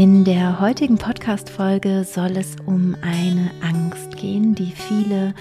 In 0.00 0.24
der 0.24 0.60
heutigen 0.60 0.96
Podcast-Folge 0.96 2.04
soll 2.04 2.34
es 2.38 2.56
um 2.64 2.96
eine 3.02 3.50
Angst 3.60 4.16
gehen, 4.16 4.54
die 4.54 4.72
viele 4.74 5.34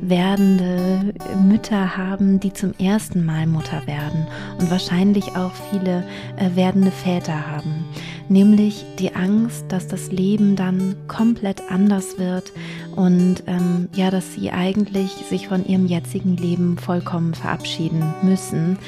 werdende 0.00 1.12
Mütter 1.46 1.98
haben, 1.98 2.40
die 2.40 2.50
zum 2.50 2.72
ersten 2.78 3.26
Mal 3.26 3.46
Mutter 3.46 3.86
werden 3.86 4.26
und 4.58 4.70
wahrscheinlich 4.70 5.36
auch 5.36 5.52
viele 5.70 6.02
äh, 6.38 6.48
werdende 6.56 6.92
Väter 6.92 7.46
haben. 7.46 7.84
Nämlich 8.30 8.86
die 8.98 9.14
Angst, 9.14 9.66
dass 9.68 9.86
das 9.86 10.10
Leben 10.10 10.56
dann 10.56 10.96
komplett 11.08 11.70
anders 11.70 12.18
wird 12.18 12.54
und 12.94 13.42
ähm, 13.46 13.90
ja, 13.92 14.10
dass 14.10 14.32
sie 14.32 14.50
eigentlich 14.50 15.10
sich 15.28 15.48
von 15.48 15.66
ihrem 15.66 15.84
jetzigen 15.84 16.38
Leben 16.38 16.78
vollkommen 16.78 17.34
verabschieden 17.34 18.14
müssen, 18.22 18.78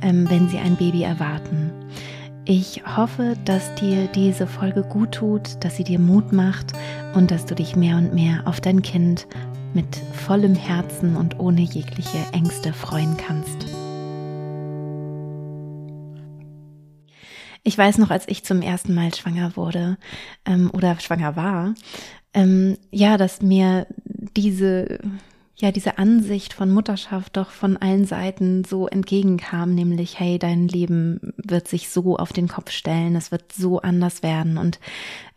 ähm, 0.00 0.30
wenn 0.30 0.48
sie 0.48 0.56
ein 0.56 0.76
Baby 0.76 1.02
erwarten. 1.02 1.70
Ich 2.52 2.82
hoffe, 2.96 3.36
dass 3.44 3.76
dir 3.76 4.08
diese 4.08 4.48
Folge 4.48 4.82
gut 4.82 5.12
tut, 5.12 5.62
dass 5.62 5.76
sie 5.76 5.84
dir 5.84 6.00
Mut 6.00 6.32
macht 6.32 6.72
und 7.14 7.30
dass 7.30 7.46
du 7.46 7.54
dich 7.54 7.76
mehr 7.76 7.96
und 7.96 8.12
mehr 8.12 8.42
auf 8.44 8.60
dein 8.60 8.82
Kind 8.82 9.28
mit 9.72 9.94
vollem 10.26 10.56
Herzen 10.56 11.14
und 11.14 11.38
ohne 11.38 11.60
jegliche 11.60 12.18
Ängste 12.32 12.72
freuen 12.72 13.16
kannst. 13.16 13.66
Ich 17.62 17.78
weiß 17.78 17.98
noch, 17.98 18.10
als 18.10 18.26
ich 18.26 18.42
zum 18.42 18.62
ersten 18.62 18.96
Mal 18.96 19.14
schwanger 19.14 19.54
wurde 19.54 19.96
ähm, 20.44 20.72
oder 20.72 20.98
schwanger 20.98 21.36
war, 21.36 21.74
ähm, 22.34 22.76
ja, 22.90 23.16
dass 23.16 23.42
mir 23.42 23.86
diese 24.36 24.98
ja 25.60 25.72
diese 25.72 25.98
Ansicht 25.98 26.52
von 26.52 26.70
Mutterschaft 26.70 27.36
doch 27.36 27.50
von 27.50 27.76
allen 27.76 28.04
Seiten 28.04 28.64
so 28.64 28.86
entgegenkam, 28.86 29.74
nämlich 29.74 30.18
hey, 30.18 30.38
dein 30.38 30.68
Leben 30.68 31.34
wird 31.36 31.68
sich 31.68 31.88
so 31.88 32.16
auf 32.16 32.32
den 32.32 32.48
Kopf 32.48 32.70
stellen, 32.70 33.16
es 33.16 33.30
wird 33.32 33.52
so 33.52 33.80
anders 33.80 34.22
werden 34.22 34.58
und 34.58 34.80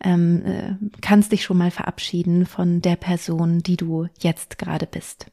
ähm, 0.02 0.42
äh, 0.44 0.74
kannst 1.00 1.32
dich 1.32 1.44
schon 1.44 1.58
mal 1.58 1.70
verabschieden 1.70 2.46
von 2.46 2.80
der 2.80 2.96
Person, 2.96 3.60
die 3.60 3.76
du 3.76 4.08
jetzt 4.20 4.58
gerade 4.58 4.86
bist. 4.86 5.26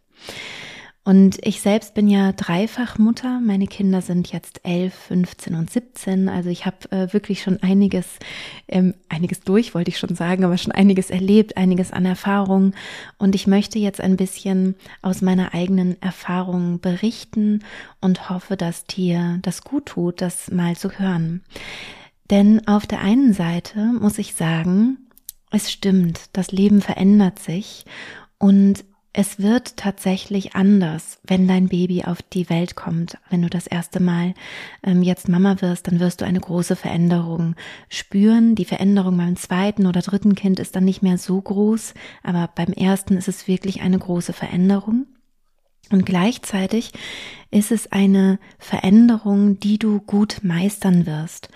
Und 1.03 1.39
ich 1.41 1.61
selbst 1.61 1.95
bin 1.95 2.07
ja 2.07 2.31
dreifach 2.31 2.99
Mutter. 2.99 3.39
Meine 3.39 3.65
Kinder 3.65 4.03
sind 4.03 4.31
jetzt 4.31 4.61
elf, 4.63 4.93
15 4.93 5.55
und 5.55 5.71
17. 5.71 6.29
Also 6.29 6.49
ich 6.49 6.67
habe 6.67 6.91
äh, 6.91 7.11
wirklich 7.11 7.41
schon 7.41 7.57
einiges, 7.63 8.19
ähm, 8.67 8.93
einiges 9.09 9.39
durch, 9.39 9.73
wollte 9.73 9.89
ich 9.89 9.97
schon 9.97 10.15
sagen, 10.15 10.43
aber 10.43 10.59
schon 10.59 10.73
einiges 10.73 11.09
erlebt, 11.09 11.57
einiges 11.57 11.91
an 11.91 12.05
Erfahrung. 12.05 12.75
Und 13.17 13.33
ich 13.33 13.47
möchte 13.47 13.79
jetzt 13.79 13.99
ein 13.99 14.15
bisschen 14.15 14.75
aus 15.01 15.23
meiner 15.23 15.55
eigenen 15.55 15.99
Erfahrung 16.03 16.79
berichten 16.81 17.63
und 17.99 18.29
hoffe, 18.29 18.55
dass 18.55 18.85
dir 18.85 19.39
das 19.41 19.63
gut 19.63 19.87
tut, 19.87 20.21
das 20.21 20.51
mal 20.51 20.75
zu 20.75 20.99
hören. 20.99 21.41
Denn 22.29 22.67
auf 22.67 22.85
der 22.85 23.01
einen 23.01 23.33
Seite 23.33 23.91
muss 23.99 24.19
ich 24.19 24.35
sagen, 24.35 24.99
es 25.49 25.71
stimmt, 25.71 26.29
das 26.33 26.51
Leben 26.51 26.79
verändert 26.79 27.39
sich 27.39 27.85
und 28.37 28.85
es 29.13 29.39
wird 29.39 29.75
tatsächlich 29.75 30.55
anders, 30.55 31.19
wenn 31.23 31.47
dein 31.47 31.67
Baby 31.67 32.05
auf 32.05 32.21
die 32.21 32.49
Welt 32.49 32.75
kommt. 32.75 33.17
Wenn 33.29 33.41
du 33.41 33.49
das 33.49 33.67
erste 33.67 34.01
Mal 34.01 34.33
ähm, 34.83 35.03
jetzt 35.03 35.27
Mama 35.27 35.61
wirst, 35.61 35.87
dann 35.87 35.99
wirst 35.99 36.21
du 36.21 36.25
eine 36.25 36.39
große 36.39 36.77
Veränderung 36.77 37.55
spüren. 37.89 38.55
Die 38.55 38.65
Veränderung 38.65 39.17
beim 39.17 39.35
zweiten 39.35 39.85
oder 39.85 40.01
dritten 40.01 40.35
Kind 40.35 40.61
ist 40.61 40.77
dann 40.77 40.85
nicht 40.85 41.03
mehr 41.03 41.17
so 41.17 41.41
groß, 41.41 41.93
aber 42.23 42.49
beim 42.55 42.71
ersten 42.71 43.17
ist 43.17 43.27
es 43.27 43.47
wirklich 43.49 43.81
eine 43.81 43.99
große 43.99 44.31
Veränderung. 44.31 45.07
Und 45.91 46.05
gleichzeitig 46.05 46.91
ist 47.51 47.71
es 47.71 47.91
eine 47.91 48.39
Veränderung, 48.57 49.59
die 49.59 49.77
du 49.77 49.99
gut 49.99 50.39
meistern 50.41 51.05
wirst. 51.05 51.49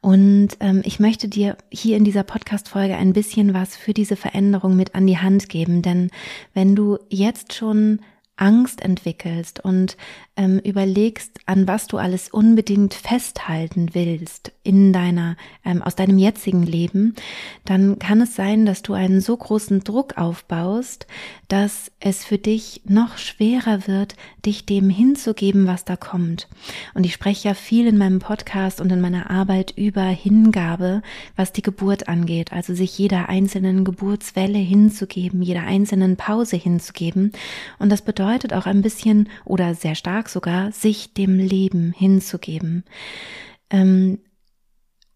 Und 0.00 0.50
ähm, 0.60 0.82
ich 0.84 1.00
möchte 1.00 1.28
dir 1.28 1.56
hier 1.70 1.96
in 1.96 2.04
dieser 2.04 2.22
Podcast-Folge 2.22 2.96
ein 2.96 3.12
bisschen 3.12 3.52
was 3.52 3.76
für 3.76 3.92
diese 3.92 4.16
Veränderung 4.16 4.76
mit 4.76 4.94
an 4.94 5.06
die 5.06 5.18
Hand 5.18 5.48
geben. 5.48 5.82
Denn 5.82 6.10
wenn 6.54 6.76
du 6.76 6.98
jetzt 7.08 7.52
schon 7.52 8.00
Angst 8.40 8.80
entwickelst 8.80 9.60
und 9.60 9.98
ähm, 10.34 10.58
überlegst, 10.60 11.38
an 11.44 11.68
was 11.68 11.86
du 11.86 11.98
alles 11.98 12.30
unbedingt 12.30 12.94
festhalten 12.94 13.90
willst 13.92 14.52
in 14.62 14.94
deiner, 14.94 15.36
ähm, 15.64 15.82
aus 15.82 15.94
deinem 15.94 16.16
jetzigen 16.16 16.62
Leben, 16.62 17.14
dann 17.66 17.98
kann 17.98 18.22
es 18.22 18.34
sein, 18.34 18.64
dass 18.64 18.80
du 18.80 18.94
einen 18.94 19.20
so 19.20 19.36
großen 19.36 19.84
Druck 19.84 20.16
aufbaust, 20.16 21.06
dass 21.48 21.90
es 22.00 22.24
für 22.24 22.38
dich 22.38 22.80
noch 22.86 23.18
schwerer 23.18 23.86
wird, 23.86 24.16
dich 24.46 24.64
dem 24.64 24.88
hinzugeben, 24.88 25.66
was 25.66 25.84
da 25.84 25.96
kommt. 25.96 26.48
Und 26.94 27.04
ich 27.04 27.12
spreche 27.12 27.48
ja 27.48 27.54
viel 27.54 27.86
in 27.86 27.98
meinem 27.98 28.20
Podcast 28.20 28.80
und 28.80 28.90
in 28.90 29.02
meiner 29.02 29.30
Arbeit 29.30 29.74
über 29.76 30.04
Hingabe, 30.04 31.02
was 31.36 31.52
die 31.52 31.62
Geburt 31.62 32.08
angeht, 32.08 32.52
also 32.52 32.74
sich 32.74 32.96
jeder 32.96 33.28
einzelnen 33.28 33.84
Geburtswelle 33.84 34.58
hinzugeben, 34.58 35.42
jeder 35.42 35.64
einzelnen 35.64 36.16
Pause 36.16 36.56
hinzugeben. 36.56 37.32
Und 37.78 37.90
das 37.90 38.00
bedeutet 38.00 38.29
auch 38.52 38.66
ein 38.66 38.82
bisschen 38.82 39.28
oder 39.44 39.74
sehr 39.74 39.94
stark 39.94 40.28
sogar, 40.28 40.72
sich 40.72 41.14
dem 41.14 41.38
Leben 41.38 41.92
hinzugeben. 41.92 42.84
Ähm, 43.70 44.18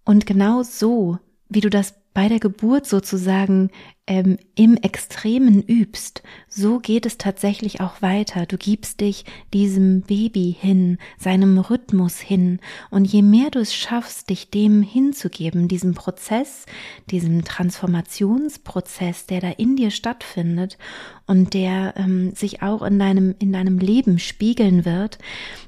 und 0.04 0.26
genau 0.26 0.62
so, 0.62 1.18
wie 1.48 1.60
du 1.60 1.70
das 1.70 1.94
bei 2.14 2.28
der 2.28 2.38
Geburt 2.38 2.86
sozusagen 2.86 3.70
ähm, 4.06 4.38
im 4.54 4.76
Extremen 4.76 5.62
übst, 5.62 6.22
so 6.48 6.78
geht 6.78 7.06
es 7.06 7.18
tatsächlich 7.18 7.80
auch 7.80 8.02
weiter. 8.02 8.46
Du 8.46 8.56
gibst 8.56 9.00
dich 9.00 9.24
diesem 9.52 10.02
Baby 10.02 10.56
hin, 10.58 10.98
seinem 11.18 11.58
Rhythmus 11.58 12.20
hin. 12.20 12.60
Und 12.90 13.04
je 13.06 13.22
mehr 13.22 13.50
du 13.50 13.58
es 13.58 13.74
schaffst, 13.74 14.30
dich 14.30 14.50
dem 14.50 14.82
hinzugeben, 14.82 15.66
diesem 15.66 15.94
Prozess, 15.94 16.66
diesem 17.10 17.44
Transformationsprozess, 17.44 19.26
der 19.26 19.40
da 19.40 19.50
in 19.50 19.74
dir 19.74 19.90
stattfindet 19.90 20.78
und 21.26 21.52
der 21.52 21.94
ähm, 21.96 22.32
sich 22.34 22.62
auch 22.62 22.82
in 22.82 23.00
deinem, 23.00 23.34
in 23.40 23.52
deinem 23.52 23.78
Leben 23.78 24.20
spiegeln 24.20 24.84
wird, 24.84 25.18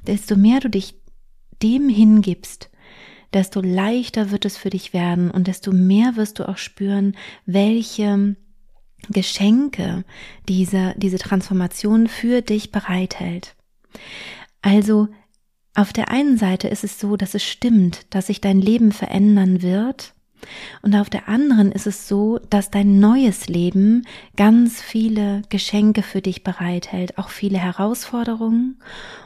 desto 0.07 0.37
mehr 0.37 0.61
du 0.61 0.71
dich 0.71 0.95
dem 1.61 1.89
hingibst, 1.89 2.71
desto 3.37 3.61
leichter 3.61 4.31
wird 4.31 4.47
es 4.47 4.57
für 4.57 4.71
dich 4.71 4.95
werden 4.95 5.31
und 5.31 5.47
desto 5.47 5.71
mehr 5.71 6.17
wirst 6.17 6.39
du 6.39 6.49
auch 6.49 6.57
spüren, 6.57 7.15
welche 7.45 8.35
Geschenke 9.11 10.05
diese, 10.49 10.95
diese 10.97 11.19
Transformation 11.19 12.09
für 12.09 12.41
dich 12.41 12.73
bereithält. 12.73 13.55
Also 14.63 15.09
auf 15.75 15.93
der 15.93 16.11
einen 16.11 16.39
Seite 16.39 16.69
ist 16.69 16.83
es 16.83 16.99
so, 16.99 17.19
dass 17.19 17.35
es 17.35 17.45
stimmt, 17.45 18.07
dass 18.15 18.29
sich 18.29 18.41
dein 18.41 18.63
Leben 18.63 18.91
verändern 18.91 19.61
wird, 19.61 20.15
und 20.83 20.95
auf 20.95 21.11
der 21.11 21.29
anderen 21.29 21.73
ist 21.73 21.87
es 21.87 22.09
so, 22.09 22.39
dass 22.51 22.71
dein 22.71 23.01
neues 23.01 23.49
Leben 23.49 24.07
ganz 24.37 24.81
viele 24.81 25.43
Geschenke 25.49 26.03
für 26.03 26.21
dich 26.21 26.45
bereithält, 26.45 27.19
auch 27.19 27.29
viele 27.29 27.59
Herausforderungen 27.59 28.79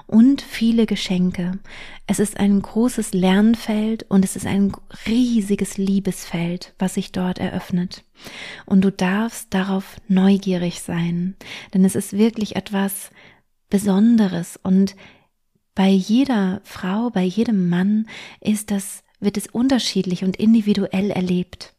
und 0.06 0.42
viele 0.42 0.86
Geschenke. 0.86 1.58
Es 2.06 2.18
ist 2.18 2.38
ein 2.38 2.60
großes 2.60 3.12
Lernfeld 3.12 4.04
und 4.08 4.24
es 4.24 4.36
ist 4.36 4.46
ein 4.46 4.72
riesiges 5.06 5.78
Liebesfeld, 5.78 6.74
was 6.78 6.94
sich 6.94 7.12
dort 7.12 7.38
eröffnet. 7.38 8.04
Und 8.66 8.82
du 8.82 8.90
darfst 8.90 9.52
darauf 9.54 9.96
neugierig 10.08 10.80
sein, 10.80 11.36
denn 11.74 11.84
es 11.84 11.94
ist 11.94 12.12
wirklich 12.12 12.56
etwas 12.56 13.10
Besonderes 13.68 14.58
und 14.62 14.96
bei 15.76 15.88
jeder 15.88 16.60
Frau, 16.64 17.10
bei 17.10 17.22
jedem 17.22 17.68
Mann 17.68 18.08
ist 18.40 18.70
das 18.72 19.04
wird 19.20 19.36
es 19.36 19.46
unterschiedlich 19.46 20.24
und 20.24 20.36
individuell 20.36 21.10
erlebt. 21.10 21.74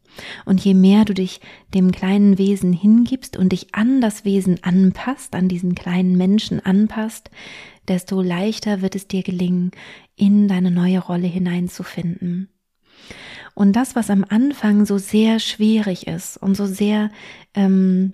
Und 0.46 0.64
je 0.64 0.74
mehr 0.74 1.06
du 1.06 1.14
dich 1.14 1.40
dem 1.74 1.92
kleinen 1.92 2.38
Wesen 2.38 2.74
hingibst 2.74 3.38
und 3.38 3.52
dich 3.52 3.74
an 3.74 4.02
das 4.02 4.26
Wesen 4.26 4.64
anpasst, 4.64 5.36
an 5.36 5.48
diesen 5.48 5.74
kleinen 5.76 6.18
Menschen 6.18 6.60
anpasst, 6.60 7.32
desto 7.88 8.22
leichter 8.22 8.82
wird 8.82 8.96
es 8.96 9.08
dir 9.08 9.24
gelingen, 9.24 9.72
in 10.16 10.48
deine 10.48 10.72
neue 10.72 11.00
Rolle 11.00 11.28
hineinzufinden. 11.28 12.50
Und 13.54 13.76
das, 13.76 13.96
was 13.96 14.10
am 14.10 14.26
Anfang 14.28 14.86
so 14.86 14.98
sehr 14.98 15.40
schwierig 15.40 16.08
ist 16.08 16.38
und 16.38 16.56
so 16.56 16.66
sehr 16.66 17.12
ähm, 17.54 18.14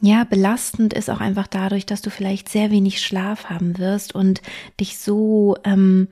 ja, 0.00 0.24
belastend 0.24 0.94
ist 0.94 1.10
auch 1.10 1.20
einfach 1.20 1.46
dadurch, 1.46 1.86
dass 1.86 2.02
du 2.02 2.10
vielleicht 2.10 2.48
sehr 2.48 2.70
wenig 2.70 3.00
Schlaf 3.00 3.46
haben 3.46 3.78
wirst 3.78 4.14
und 4.14 4.42
dich 4.78 4.98
so 4.98 5.56
ähm, 5.64 6.08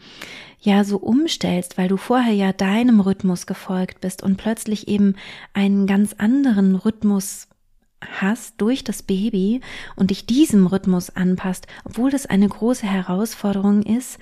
ja 0.60 0.84
so 0.84 0.98
umstellst, 0.98 1.78
weil 1.78 1.88
du 1.88 1.96
vorher 1.96 2.34
ja 2.34 2.52
deinem 2.52 3.00
Rhythmus 3.00 3.46
gefolgt 3.46 4.00
bist 4.00 4.22
und 4.22 4.36
plötzlich 4.36 4.88
eben 4.88 5.16
einen 5.54 5.86
ganz 5.86 6.14
anderen 6.18 6.74
Rhythmus 6.76 7.48
hast 8.00 8.60
durch 8.60 8.82
das 8.82 9.02
Baby 9.02 9.60
und 9.96 10.10
dich 10.10 10.26
diesem 10.26 10.66
Rhythmus 10.66 11.10
anpasst, 11.10 11.66
obwohl 11.84 12.10
das 12.10 12.26
eine 12.26 12.48
große 12.48 12.86
Herausforderung 12.86 13.82
ist, 13.82 14.18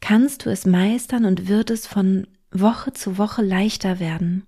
kannst 0.00 0.44
du 0.44 0.50
es 0.50 0.66
meistern 0.66 1.24
und 1.24 1.48
wird 1.48 1.70
es 1.70 1.86
von 1.86 2.26
Woche 2.52 2.92
zu 2.92 3.18
Woche 3.18 3.42
leichter 3.42 4.00
werden. 4.00 4.46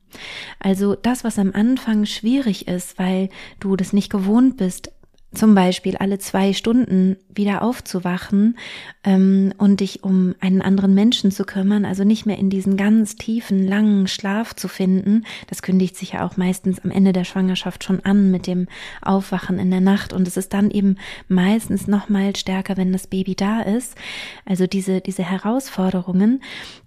Also 0.58 0.94
das, 0.94 1.24
was 1.24 1.38
am 1.38 1.52
Anfang 1.54 2.06
schwierig 2.06 2.68
ist, 2.68 2.98
weil 2.98 3.28
du 3.60 3.76
das 3.76 3.92
nicht 3.92 4.10
gewohnt 4.10 4.56
bist, 4.56 4.90
zum 5.34 5.54
Beispiel 5.54 5.96
alle 5.96 6.18
zwei 6.18 6.52
Stunden 6.52 7.16
wieder 7.34 7.62
aufzuwachen 7.62 8.56
ähm, 9.02 9.52
und 9.58 9.80
dich 9.80 10.04
um 10.04 10.34
einen 10.40 10.62
anderen 10.62 10.94
Menschen 10.94 11.30
zu 11.30 11.44
kümmern, 11.44 11.84
also 11.84 12.04
nicht 12.04 12.26
mehr 12.26 12.38
in 12.38 12.50
diesen 12.50 12.76
ganz 12.76 13.16
tiefen, 13.16 13.66
langen 13.66 14.06
Schlaf 14.06 14.54
zu 14.54 14.68
finden. 14.68 15.24
Das 15.48 15.62
kündigt 15.62 15.96
sich 15.96 16.12
ja 16.12 16.24
auch 16.24 16.36
meistens 16.36 16.80
am 16.84 16.90
Ende 16.90 17.12
der 17.12 17.24
Schwangerschaft 17.24 17.84
schon 17.84 18.00
an 18.00 18.30
mit 18.30 18.46
dem 18.46 18.68
Aufwachen 19.02 19.58
in 19.58 19.70
der 19.70 19.80
Nacht 19.80 20.12
und 20.12 20.28
es 20.28 20.36
ist 20.36 20.54
dann 20.54 20.70
eben 20.70 20.96
meistens 21.28 21.86
noch 21.86 22.08
mal 22.08 22.34
stärker, 22.36 22.76
wenn 22.76 22.92
das 22.92 23.06
Baby 23.06 23.34
da 23.34 23.60
ist. 23.60 23.96
Also 24.44 24.66
diese 24.66 25.00
diese 25.00 25.24
Herausforderungen, 25.24 26.42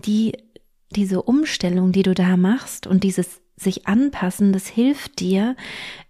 die 0.05 0.33
diese 0.91 1.21
Umstellung, 1.21 1.91
die 1.91 2.03
du 2.03 2.13
da 2.13 2.37
machst 2.37 2.87
und 2.87 3.03
dieses 3.03 3.41
sich 3.55 3.87
anpassen, 3.87 4.53
das 4.53 4.67
hilft 4.67 5.19
dir, 5.19 5.55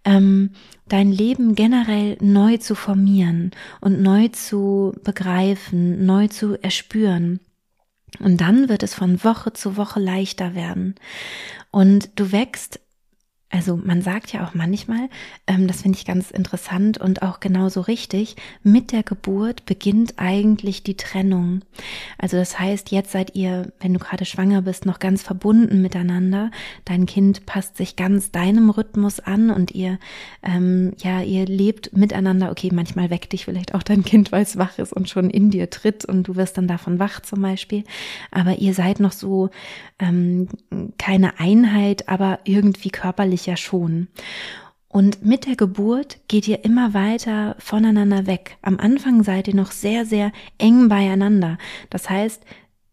ähm, 0.04 0.50
dein 0.86 1.10
Leben 1.10 1.54
generell 1.54 2.18
neu 2.20 2.58
zu 2.58 2.74
formieren 2.74 3.52
und 3.80 4.00
neu 4.02 4.28
zu 4.28 4.94
begreifen, 5.02 6.04
neu 6.04 6.28
zu 6.28 6.62
erspüren. 6.62 7.40
Und 8.20 8.40
dann 8.40 8.68
wird 8.68 8.82
es 8.82 8.94
von 8.94 9.22
Woche 9.24 9.52
zu 9.52 9.76
Woche 9.76 10.00
leichter 10.00 10.54
werden. 10.54 10.94
Und 11.70 12.10
du 12.16 12.32
wächst 12.32 12.80
also 13.50 13.76
man 13.82 14.02
sagt 14.02 14.32
ja 14.34 14.46
auch 14.46 14.52
manchmal, 14.52 15.08
ähm, 15.46 15.68
das 15.68 15.80
finde 15.82 15.96
ich 15.96 16.04
ganz 16.04 16.30
interessant 16.30 16.98
und 16.98 17.22
auch 17.22 17.40
genauso 17.40 17.80
richtig, 17.80 18.36
mit 18.62 18.92
der 18.92 19.02
Geburt 19.02 19.64
beginnt 19.64 20.14
eigentlich 20.18 20.82
die 20.82 20.98
Trennung. 20.98 21.62
Also 22.18 22.36
das 22.36 22.58
heißt, 22.58 22.90
jetzt 22.90 23.10
seid 23.10 23.34
ihr, 23.36 23.72
wenn 23.80 23.94
du 23.94 24.00
gerade 24.00 24.26
schwanger 24.26 24.62
bist, 24.62 24.84
noch 24.84 24.98
ganz 24.98 25.22
verbunden 25.22 25.80
miteinander. 25.80 26.50
Dein 26.84 27.06
Kind 27.06 27.46
passt 27.46 27.78
sich 27.78 27.96
ganz 27.96 28.30
deinem 28.30 28.68
Rhythmus 28.68 29.18
an 29.18 29.50
und 29.50 29.70
ihr, 29.70 29.98
ähm, 30.42 30.92
ja, 30.98 31.22
ihr 31.22 31.46
lebt 31.46 31.96
miteinander. 31.96 32.50
Okay, 32.50 32.68
manchmal 32.70 33.08
weckt 33.08 33.32
dich 33.32 33.46
vielleicht 33.46 33.74
auch 33.74 33.82
dein 33.82 34.04
Kind, 34.04 34.30
weil 34.30 34.42
es 34.42 34.58
wach 34.58 34.78
ist 34.78 34.92
und 34.92 35.08
schon 35.08 35.30
in 35.30 35.50
dir 35.50 35.70
tritt 35.70 36.04
und 36.04 36.28
du 36.28 36.36
wirst 36.36 36.58
dann 36.58 36.68
davon 36.68 36.98
wach 36.98 37.20
zum 37.20 37.40
Beispiel. 37.40 37.84
Aber 38.30 38.58
ihr 38.58 38.74
seid 38.74 39.00
noch 39.00 39.12
so 39.12 39.48
ähm, 39.98 40.48
keine 40.98 41.40
Einheit, 41.40 42.10
aber 42.10 42.40
irgendwie 42.44 42.90
körperlich 42.90 43.37
ja 43.46 43.56
schon. 43.56 44.08
Und 44.88 45.24
mit 45.24 45.46
der 45.46 45.56
Geburt 45.56 46.18
geht 46.28 46.48
ihr 46.48 46.64
immer 46.64 46.94
weiter 46.94 47.56
voneinander 47.58 48.26
weg. 48.26 48.56
Am 48.62 48.78
Anfang 48.78 49.22
seid 49.22 49.48
ihr 49.48 49.54
noch 49.54 49.70
sehr, 49.70 50.06
sehr 50.06 50.32
eng 50.56 50.88
beieinander. 50.88 51.58
Das 51.90 52.08
heißt, 52.08 52.42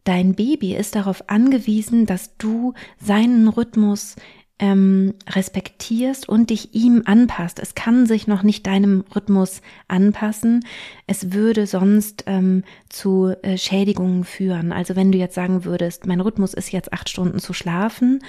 dein 0.03 0.36
Baby 0.36 0.75
ist 0.75 0.95
darauf 0.95 1.30
angewiesen, 1.30 2.06
dass 2.06 2.36
du 2.38 2.74
seinen 3.00 3.47
Rhythmus 3.47 4.18
ähm, 4.57 5.13
respektierst 5.29 6.29
und 6.29 6.49
dich 6.49 6.73
ihm 6.73 7.03
anpasst. 7.05 7.59
Es 7.59 7.75
kann 7.75 8.05
sich 8.05 8.25
noch 8.25 8.41
nicht 8.41 8.65
deinem 8.65 9.03
Rhythmus 9.13 9.61
anpassen. 9.89 10.65
Es 11.07 11.33
würde 11.33 11.67
sonst 11.67 12.23
ähm, 12.25 12.63
zu 12.87 13.33
äh, 13.41 13.57
Schädigungen 13.57 14.23
führen. 14.23 14.71
Also 14.71 14.95
wenn 14.95 15.11
du 15.11 15.17
jetzt 15.17 15.35
sagen 15.35 15.65
würdest, 15.65 16.05
mein 16.05 16.21
Rhythmus 16.21 16.53
ist 16.53 16.71
jetzt 16.71 16.93
acht 16.93 17.09
Stunden 17.09 17.39
zu 17.39 17.51
schlafen 17.51 18.23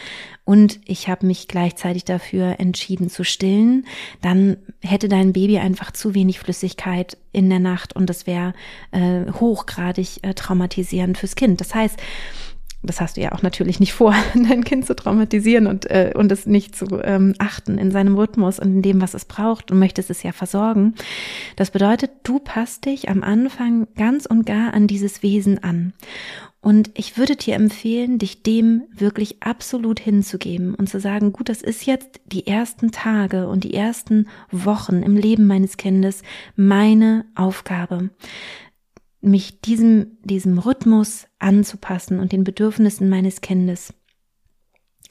und 0.44 0.80
ich 0.84 1.08
habe 1.08 1.26
mich 1.26 1.46
gleichzeitig 1.46 2.04
dafür 2.04 2.58
entschieden 2.58 3.08
zu 3.08 3.22
stillen, 3.22 3.86
dann 4.20 4.56
hätte 4.82 5.08
dein 5.08 5.32
Baby 5.32 5.58
einfach 5.58 5.92
zu 5.92 6.14
wenig 6.14 6.40
Flüssigkeit 6.40 7.16
in 7.30 7.48
der 7.50 7.60
Nacht 7.60 7.94
und 7.94 8.10
das 8.10 8.26
wäre 8.26 8.52
äh, 8.90 9.30
hochgradig 9.30 10.18
äh, 10.22 10.34
traumatisierend 10.34 11.18
fürs 11.18 11.36
Kind. 11.36 11.60
Das 11.60 11.72
heißt, 11.72 12.00
das 12.86 13.00
hast 13.00 13.16
du 13.16 13.20
ja 13.20 13.32
auch 13.32 13.42
natürlich 13.42 13.80
nicht 13.80 13.92
vor, 13.92 14.14
dein 14.34 14.64
Kind 14.64 14.86
zu 14.86 14.96
traumatisieren 14.96 15.66
und, 15.66 15.90
äh, 15.90 16.12
und 16.14 16.32
es 16.32 16.46
nicht 16.46 16.76
zu 16.76 16.86
ähm, 17.02 17.34
achten 17.38 17.78
in 17.78 17.90
seinem 17.90 18.16
Rhythmus 18.16 18.58
und 18.58 18.68
in 18.68 18.82
dem, 18.82 19.00
was 19.00 19.14
es 19.14 19.24
braucht 19.24 19.70
und 19.70 19.78
möchtest 19.78 20.10
es 20.10 20.22
ja 20.22 20.32
versorgen. 20.32 20.94
Das 21.56 21.70
bedeutet, 21.70 22.10
du 22.22 22.38
passt 22.38 22.86
dich 22.86 23.08
am 23.08 23.22
Anfang 23.22 23.88
ganz 23.96 24.26
und 24.26 24.46
gar 24.46 24.72
an 24.74 24.86
dieses 24.86 25.22
Wesen 25.22 25.62
an. 25.62 25.92
Und 26.66 26.90
ich 26.94 27.16
würde 27.16 27.36
dir 27.36 27.54
empfehlen, 27.54 28.18
dich 28.18 28.42
dem 28.42 28.82
wirklich 28.90 29.40
absolut 29.40 30.00
hinzugeben 30.00 30.74
und 30.74 30.88
zu 30.88 30.98
sagen, 30.98 31.32
gut, 31.32 31.48
das 31.48 31.62
ist 31.62 31.86
jetzt 31.86 32.20
die 32.26 32.48
ersten 32.48 32.90
Tage 32.90 33.46
und 33.46 33.62
die 33.62 33.74
ersten 33.74 34.26
Wochen 34.50 35.04
im 35.04 35.16
Leben 35.16 35.46
meines 35.46 35.76
Kindes 35.76 36.22
meine 36.56 37.24
Aufgabe 37.36 38.10
mich 39.26 39.60
diesem, 39.60 40.18
diesem 40.22 40.58
Rhythmus 40.58 41.26
anzupassen 41.38 42.20
und 42.20 42.32
den 42.32 42.44
Bedürfnissen 42.44 43.08
meines 43.08 43.40
Kindes. 43.40 43.92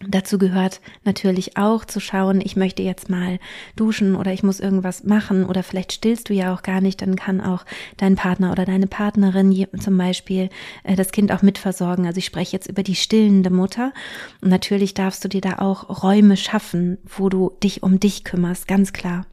Dazu 0.06 0.38
gehört 0.38 0.82
natürlich 1.06 1.56
auch 1.56 1.86
zu 1.86 2.02
schauen, 2.02 2.42
ich 2.42 2.58
möchte 2.58 2.84
jetzt 2.84 3.10
mal 3.10 3.40
duschen 3.78 4.16
oder 4.16 4.34
ich 4.34 4.44
muss 4.44 4.60
irgendwas 4.60 5.06
machen 5.06 5.46
oder 5.46 5.64
vielleicht 5.64 5.94
stillst 5.94 6.28
du 6.28 6.34
ja 6.34 6.54
auch 6.54 6.64
gar 6.64 6.82
nicht, 6.82 7.02
dann 7.02 7.16
kann 7.16 7.40
auch 7.40 7.64
dein 7.96 8.16
Partner 8.16 8.52
oder 8.52 8.66
deine 8.66 8.88
Partnerin 8.88 9.68
zum 9.80 9.98
Beispiel 9.98 10.50
äh, 10.84 10.98
das 10.98 11.14
Kind 11.14 11.32
auch 11.32 11.42
mitversorgen. 11.42 12.06
Also 12.06 12.18
ich 12.18 12.26
spreche 12.26 12.52
jetzt 12.52 12.68
über 12.68 12.84
die 12.84 12.96
stillende 12.96 13.50
Mutter 13.50 13.94
und 14.42 14.50
natürlich 14.50 14.96
darfst 14.96 15.24
du 15.24 15.30
dir 15.30 15.42
da 15.42 15.60
auch 15.60 16.04
Räume 16.04 16.36
schaffen, 16.36 16.98
wo 17.06 17.30
du 17.30 17.52
dich 17.64 17.82
um 17.82 17.98
dich 17.98 18.26
kümmerst, 18.26 18.68
ganz 18.68 18.92
klar. 18.92 19.26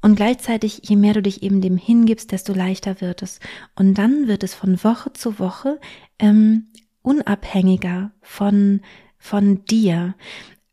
Und 0.00 0.14
gleichzeitig, 0.14 0.82
je 0.84 0.96
mehr 0.96 1.14
du 1.14 1.22
dich 1.22 1.42
eben 1.42 1.60
dem 1.60 1.76
hingibst, 1.76 2.30
desto 2.30 2.52
leichter 2.52 3.00
wird 3.00 3.22
es. 3.22 3.40
Und 3.74 3.94
dann 3.94 4.28
wird 4.28 4.42
es 4.44 4.54
von 4.54 4.82
Woche 4.84 5.12
zu 5.12 5.38
Woche 5.38 5.80
ähm, 6.18 6.68
unabhängiger 7.02 8.12
von 8.20 8.80
von 9.18 9.64
dir. 9.64 10.14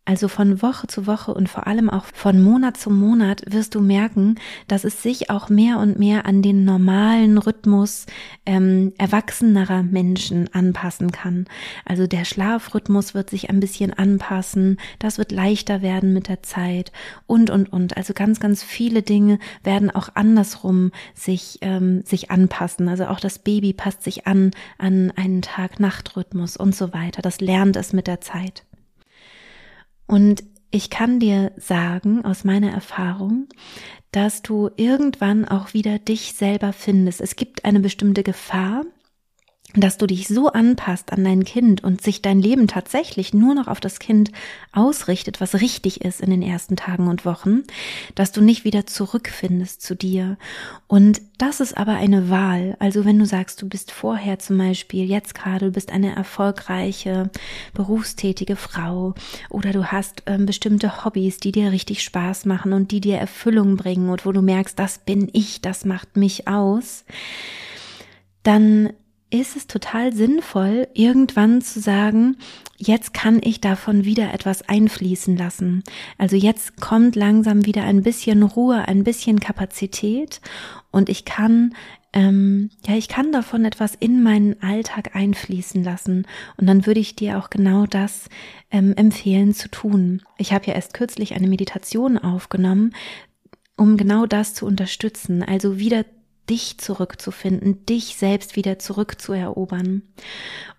Also 0.08 0.28
von 0.28 0.62
Woche 0.62 0.86
zu 0.86 1.08
Woche 1.08 1.34
und 1.34 1.50
vor 1.50 1.66
allem 1.66 1.90
auch 1.90 2.06
von 2.06 2.42
Monat 2.42 2.78
zu 2.78 2.92
Monat 2.92 3.42
wirst 3.48 3.74
du 3.74 3.82
merken, 3.82 4.36
dass 4.68 4.84
es 4.84 5.02
sich 5.02 5.32
auch 5.32 5.50
mehr 5.50 5.80
und 5.80 5.98
mehr 5.98 6.28
an 6.28 6.44
den 6.44 6.64
normalen 6.64 7.40
Rhythmus 7.40 8.06
ähm, 8.46 8.94
erwachsenerer 9.00 9.82
Menschen 9.82 10.54
anpassen 10.54 11.12
kann. 11.12 11.48
Also 11.86 12.06
der 12.06 12.24
Schlafrhythmus 12.24 13.16
wird 13.16 13.32
sich 13.32 13.50
ein 13.50 13.60
bisschen 13.60 13.94
anpassen, 13.94 14.78
das 15.00 15.18
wird 15.18 15.32
leichter 15.32 15.82
werden 15.82 16.14
mit 16.14 16.28
der 16.28 16.44
Zeit 16.44 16.92
und 17.26 17.50
und 17.50 17.74
und. 17.74 17.98
Also 17.98 18.14
ganz, 18.14 18.40
ganz 18.40 18.62
viele 18.62 19.02
Dinge 19.02 19.40
werden 19.64 19.90
auch 19.90 20.10
andersrum 20.14 20.92
sich, 21.16 21.58
ähm, 21.62 22.04
sich 22.06 22.30
anpassen. 22.30 22.90
Also 22.90 23.08
auch 23.08 23.20
das 23.20 23.40
Baby 23.40 23.74
passt 23.74 24.04
sich 24.04 24.28
an 24.28 24.52
an 24.78 25.12
einen 25.16 25.42
Tag-Nacht-Rhythmus 25.42 26.58
und 26.58 26.76
so 26.76 26.94
weiter. 26.94 27.24
Das 27.24 27.42
lernt 27.42 27.76
es 27.76 27.92
mit 27.92 28.06
der 28.06 28.22
Zeit. 28.22 28.64
Und 30.08 30.44
ich 30.72 30.90
kann 30.90 31.20
dir 31.20 31.52
sagen 31.58 32.26
aus 32.26 32.44
meiner 32.44 32.72
Erfahrung, 32.72 33.48
dass 34.12 34.42
du 34.42 34.70
irgendwann 34.76 35.46
auch 35.46 35.74
wieder 35.74 36.00
dich 36.00 36.34
selber 36.34 36.74
findest. 36.74 37.22
Es 37.22 37.36
gibt 37.36 37.66
eine 37.66 37.80
bestimmte 37.80 38.24
Gefahr, 38.24 38.86
dass 39.82 39.98
du 39.98 40.08
dich 40.08 40.28
so 40.28 40.50
anpasst 40.50 41.12
an 41.12 41.24
dein 41.24 41.44
Kind 41.44 41.84
und 41.84 42.02
sich 42.02 42.22
dein 42.22 42.42
Leben 42.42 42.68
tatsächlich 42.68 43.34
nur 43.34 43.56
noch 43.56 43.68
auf 43.68 43.80
das 43.80 44.00
Kind 44.00 44.32
ausrichtet, 44.72 45.42
was 45.42 45.62
richtig 45.62 46.02
ist 46.02 46.22
in 46.22 46.30
den 46.30 46.42
ersten 46.42 46.76
Tagen 46.76 47.08
und 47.08 47.26
Wochen, 47.26 47.64
dass 48.16 48.32
du 48.32 48.42
nicht 48.42 48.64
wieder 48.64 48.86
zurückfindest 48.86 49.82
zu 49.82 49.96
dir. 49.96 50.38
Und 50.88 51.22
das 51.38 51.60
ist 51.60 51.76
aber 51.78 51.94
eine 51.94 52.30
Wahl. 52.30 52.78
Also 52.80 53.06
wenn 53.06 53.20
du 53.20 53.26
sagst, 53.26 53.62
du 53.62 53.68
bist 53.68 53.92
vorher 53.92 54.40
zum 54.40 54.58
Beispiel, 54.58 55.06
jetzt 55.10 55.36
gerade, 55.36 55.66
du 55.66 55.72
bist 55.72 55.92
eine 55.92 56.16
erfolgreiche, 56.16 57.30
berufstätige 57.74 58.56
Frau 58.56 59.14
oder 59.50 59.72
du 59.72 59.92
hast 59.92 60.24
ähm, 60.26 60.46
bestimmte 60.46 61.04
Hobbys, 61.04 61.40
die 61.40 61.52
dir 61.52 61.72
richtig 61.72 62.04
Spaß 62.04 62.46
machen 62.46 62.74
und 62.74 62.92
die 62.92 63.02
dir 63.02 63.18
Erfüllung 63.18 63.76
bringen 63.76 64.10
und 64.10 64.26
wo 64.26 64.32
du 64.32 64.42
merkst, 64.42 64.78
das 64.80 65.00
bin 65.00 65.30
ich, 65.34 65.62
das 65.62 65.86
macht 65.86 66.18
mich 66.18 66.48
aus, 66.48 67.06
dann 68.44 68.94
ist 69.30 69.56
es 69.56 69.68
total 69.68 70.14
sinnvoll, 70.14 70.88
irgendwann 70.94 71.62
zu 71.62 71.80
sagen, 71.80 72.38
jetzt 72.78 73.14
kann 73.14 73.42
ich 73.44 73.60
davon 73.60 74.06
wieder 74.06 74.34
etwas 74.34 74.62
einfließen 74.68 75.36
lassen. 75.36 75.84
Also 76.18 76.36
jetzt 76.36 76.80
kommt 76.80 77.16
langsam 77.16 77.66
wieder 77.66 77.84
ein 77.84 78.04
bisschen 78.04 78.44
Ruhe, 78.44 78.88
ein 78.88 79.04
bisschen 79.04 79.40
Kapazität 79.40 80.42
und 80.92 81.10
ich 81.10 81.26
kann 81.26 81.74
ähm, 82.16 82.70
ja, 82.88 82.96
ich 82.96 83.10
kann 83.10 83.34
davon 83.34 83.66
etwas 83.66 83.94
in 83.94 84.24
meinen 84.24 84.64
Alltag 84.64 85.16
einfließen 85.16 85.84
lassen. 85.84 86.26
Und 86.56 86.66
dann 86.66 86.86
würde 86.86 87.02
ich 87.02 87.18
dir 87.18 87.38
auch 87.38 87.50
genau 87.50 87.86
das 87.86 88.30
ähm, 88.72 88.94
empfehlen 88.96 89.54
zu 89.54 89.70
tun. 89.70 90.22
Ich 90.38 90.54
habe 90.54 90.66
ja 90.66 90.74
erst 90.74 90.94
kürzlich 90.94 91.36
eine 91.36 91.50
Meditation 91.50 92.18
aufgenommen, 92.18 92.96
um 93.76 93.98
genau 93.98 94.26
das 94.26 94.54
zu 94.54 94.66
unterstützen, 94.66 95.44
also 95.44 95.78
wieder 95.78 96.06
dich 96.50 96.78
zurückzufinden, 96.78 97.86
dich 97.86 98.16
selbst 98.18 98.56
wieder 98.56 98.80
zurückzuerobern. 98.80 100.04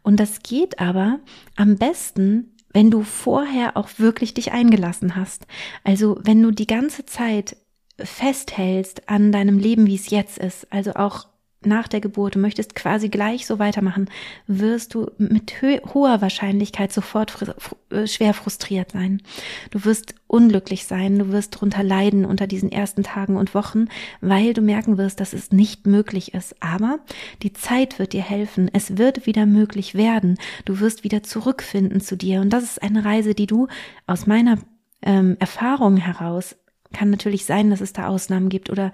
Und 0.03 0.21
das 0.21 0.43
geht 0.43 0.79
aber 0.79 1.21
am 1.57 1.77
besten, 1.77 2.55
wenn 2.73 2.91
du 2.91 3.03
vorher 3.03 3.77
auch 3.77 3.89
wirklich 3.99 4.35
dich 4.35 4.53
eingelassen 4.53 5.17
hast. 5.17 5.47
Also 5.83 6.19
wenn 6.23 6.43
du 6.43 6.51
die 6.51 6.67
ganze 6.67 7.07
Zeit 7.07 7.57
festhältst 7.99 9.09
an 9.09 9.33
deinem 9.33 9.59
Leben, 9.59 9.87
wie 9.87 9.95
es 9.95 10.11
jetzt 10.11 10.39
ist, 10.39 10.71
also 10.71 10.93
auch 10.95 11.27
nach 11.65 11.89
der 11.89 12.01
Geburt, 12.01 12.35
du 12.35 12.39
möchtest 12.39 12.75
quasi 12.75 13.09
gleich 13.09 13.47
so 13.47 13.59
weitermachen, 13.59 14.09
wirst 14.47 14.95
du 14.95 15.11
mit 15.19 15.55
hoher 15.63 16.21
Wahrscheinlichkeit 16.21 16.93
sofort 16.93 17.31
fr 17.31 17.55
äh, 17.91 18.07
schwer 18.07 18.35
frustriert 18.35 18.93
sein. 18.93 19.23
Du 19.71 19.85
wirst 19.85 20.15
unglücklich 20.27 20.87
sein, 20.87 21.19
du 21.19 21.33
wirst 21.33 21.61
drunter 21.61 21.83
leiden 21.83 22.25
unter 22.25 22.47
diesen 22.47 22.71
ersten 22.71 23.03
Tagen 23.03 23.37
und 23.37 23.55
Wochen, 23.55 23.87
weil 24.21 24.55
du 24.55 24.61
merken 24.61 24.99
wirst, 24.99 25.21
dass 25.21 25.33
es 25.33 25.53
nicht 25.53 25.87
möglich 25.87 26.35
ist. 26.35 26.55
Aber 26.61 26.99
die 27.43 27.53
Zeit 27.53 27.99
wird 27.99 28.13
dir 28.13 28.23
helfen. 28.23 28.71
Es 28.73 28.99
wird 28.99 29.27
wieder 29.27 29.47
möglich 29.47 29.95
werden. 29.95 30.39
Du 30.65 30.81
wirst 30.81 31.05
wieder 31.05 31.23
zurückfinden 31.23 32.01
zu 32.01 32.17
dir. 32.17 32.41
Und 32.41 32.51
das 32.51 32.65
ist 32.65 32.83
eine 32.83 33.05
Reise, 33.05 33.35
die 33.35 33.47
du 33.47 33.69
aus 34.07 34.27
meiner 34.27 34.59
ähm, 35.03 35.37
Erfahrung 35.39 35.97
heraus 35.97 36.57
kann 36.93 37.11
natürlich 37.11 37.45
sein, 37.45 37.71
dass 37.71 37.81
es 37.81 37.93
da 37.93 38.07
Ausnahmen 38.07 38.49
gibt 38.49 38.71
oder 38.71 38.93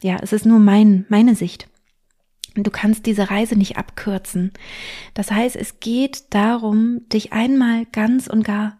ja, 0.00 0.16
es 0.22 0.32
ist 0.32 0.46
nur 0.46 0.58
mein, 0.58 1.04
meine 1.08 1.34
Sicht. 1.34 1.68
Du 2.54 2.70
kannst 2.70 3.06
diese 3.06 3.30
Reise 3.30 3.56
nicht 3.56 3.76
abkürzen. 3.76 4.52
Das 5.14 5.30
heißt, 5.30 5.56
es 5.56 5.80
geht 5.80 6.34
darum, 6.34 7.08
dich 7.08 7.32
einmal 7.32 7.86
ganz 7.92 8.26
und 8.26 8.44
gar 8.44 8.78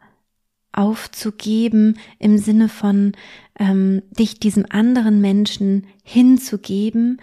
aufzugeben 0.72 1.98
im 2.18 2.38
Sinne 2.38 2.68
von 2.68 3.12
ähm, 3.58 4.02
dich 4.10 4.40
diesem 4.40 4.66
anderen 4.70 5.20
Menschen 5.20 5.86
hinzugeben 6.02 7.20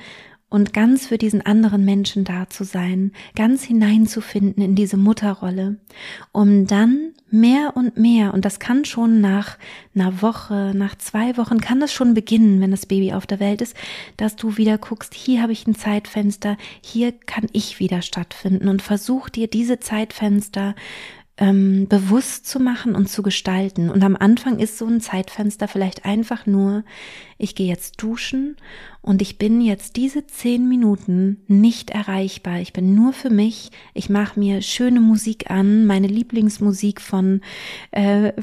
und 0.49 0.73
ganz 0.73 1.07
für 1.07 1.17
diesen 1.17 1.45
anderen 1.45 1.85
Menschen 1.85 2.23
da 2.23 2.49
zu 2.49 2.63
sein, 2.63 3.11
ganz 3.35 3.63
hineinzufinden 3.63 4.63
in 4.63 4.75
diese 4.75 4.97
Mutterrolle, 4.97 5.77
um 6.31 6.65
dann 6.65 7.13
mehr 7.29 7.73
und 7.75 7.97
mehr, 7.97 8.33
und 8.33 8.45
das 8.45 8.59
kann 8.59 8.85
schon 8.85 9.21
nach 9.21 9.57
einer 9.93 10.21
Woche, 10.21 10.73
nach 10.75 10.97
zwei 10.97 11.37
Wochen, 11.37 11.61
kann 11.61 11.79
das 11.79 11.93
schon 11.93 12.15
beginnen, 12.15 12.59
wenn 12.61 12.71
das 12.71 12.87
Baby 12.87 13.13
auf 13.13 13.27
der 13.27 13.39
Welt 13.39 13.61
ist, 13.61 13.75
dass 14.17 14.35
du 14.35 14.57
wieder 14.57 14.79
guckst, 14.79 15.13
hier 15.13 15.41
habe 15.41 15.51
ich 15.51 15.67
ein 15.67 15.75
Zeitfenster, 15.75 16.57
hier 16.81 17.11
kann 17.11 17.47
ich 17.51 17.79
wieder 17.79 18.01
stattfinden 18.01 18.67
und 18.67 18.81
versuch 18.81 19.29
dir 19.29 19.47
diese 19.47 19.79
Zeitfenster 19.79 20.73
ähm, 21.39 21.87
bewusst 21.87 22.47
zu 22.47 22.59
machen 22.59 22.95
und 22.95 23.07
zu 23.07 23.23
gestalten. 23.23 23.89
Und 23.89 24.03
am 24.03 24.17
Anfang 24.17 24.59
ist 24.59 24.77
so 24.77 24.85
ein 24.85 24.99
Zeitfenster 24.99 25.67
vielleicht 25.67 26.05
einfach 26.05 26.45
nur, 26.45 26.83
ich 27.37 27.55
gehe 27.55 27.67
jetzt 27.67 28.01
duschen 28.01 28.57
und 29.01 29.21
ich 29.21 29.37
bin 29.37 29.61
jetzt 29.61 29.95
diese 29.95 30.27
zehn 30.27 30.67
Minuten 30.67 31.37
nicht 31.47 31.89
erreichbar. 31.89 32.59
Ich 32.59 32.73
bin 32.73 32.95
nur 32.95 33.13
für 33.13 33.29
mich. 33.29 33.71
Ich 33.93 34.09
mache 34.09 34.37
mir 34.37 34.61
schöne 34.61 34.99
Musik 34.99 35.49
an, 35.49 35.85
meine 35.85 36.07
Lieblingsmusik 36.07 36.99
von, 36.99 37.39
äh, 37.91 38.33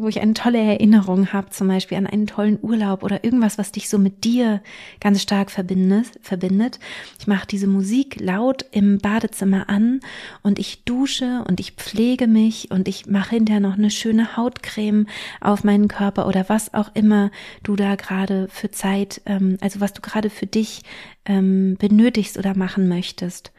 wo 0.00 0.08
ich 0.08 0.20
eine 0.20 0.32
tolle 0.32 0.58
Erinnerung 0.58 1.34
habe, 1.34 1.50
zum 1.50 1.68
Beispiel 1.68 1.98
an 1.98 2.06
einen 2.06 2.26
tollen 2.26 2.58
Urlaub 2.62 3.02
oder 3.02 3.22
irgendwas, 3.22 3.58
was 3.58 3.70
dich 3.70 3.90
so 3.90 3.98
mit 3.98 4.24
dir 4.24 4.62
ganz 4.98 5.20
stark 5.20 5.50
verbindet. 5.50 6.80
Ich 7.18 7.26
mache 7.26 7.46
diese 7.46 7.66
Musik 7.66 8.18
laut 8.18 8.64
im 8.70 8.98
Badezimmer 8.98 9.68
an 9.68 10.00
und 10.42 10.58
ich 10.58 10.84
dusche 10.84 11.44
und 11.46 11.60
ich 11.60 11.72
pflege 11.72 12.26
mich 12.26 12.70
und 12.70 12.88
ich 12.88 13.06
mache 13.06 13.36
hinterher 13.36 13.60
noch 13.60 13.76
eine 13.76 13.90
schöne 13.90 14.38
Hautcreme 14.38 15.06
auf 15.42 15.64
meinen 15.64 15.88
Körper 15.88 16.26
oder 16.26 16.48
was 16.48 16.72
auch 16.72 16.94
immer 16.94 17.30
du 17.62 17.76
da 17.76 17.94
gerade 17.96 18.48
für 18.48 18.70
Zeit, 18.70 19.20
ähm, 19.26 19.58
also 19.60 19.80
was 19.80 19.97
du 19.98 20.02
gerade 20.02 20.30
für 20.30 20.46
dich 20.46 20.82
ähm, 21.24 21.76
benötigst 21.78 22.38
oder 22.38 22.56
machen 22.56 22.88
möchtest. 22.88 23.52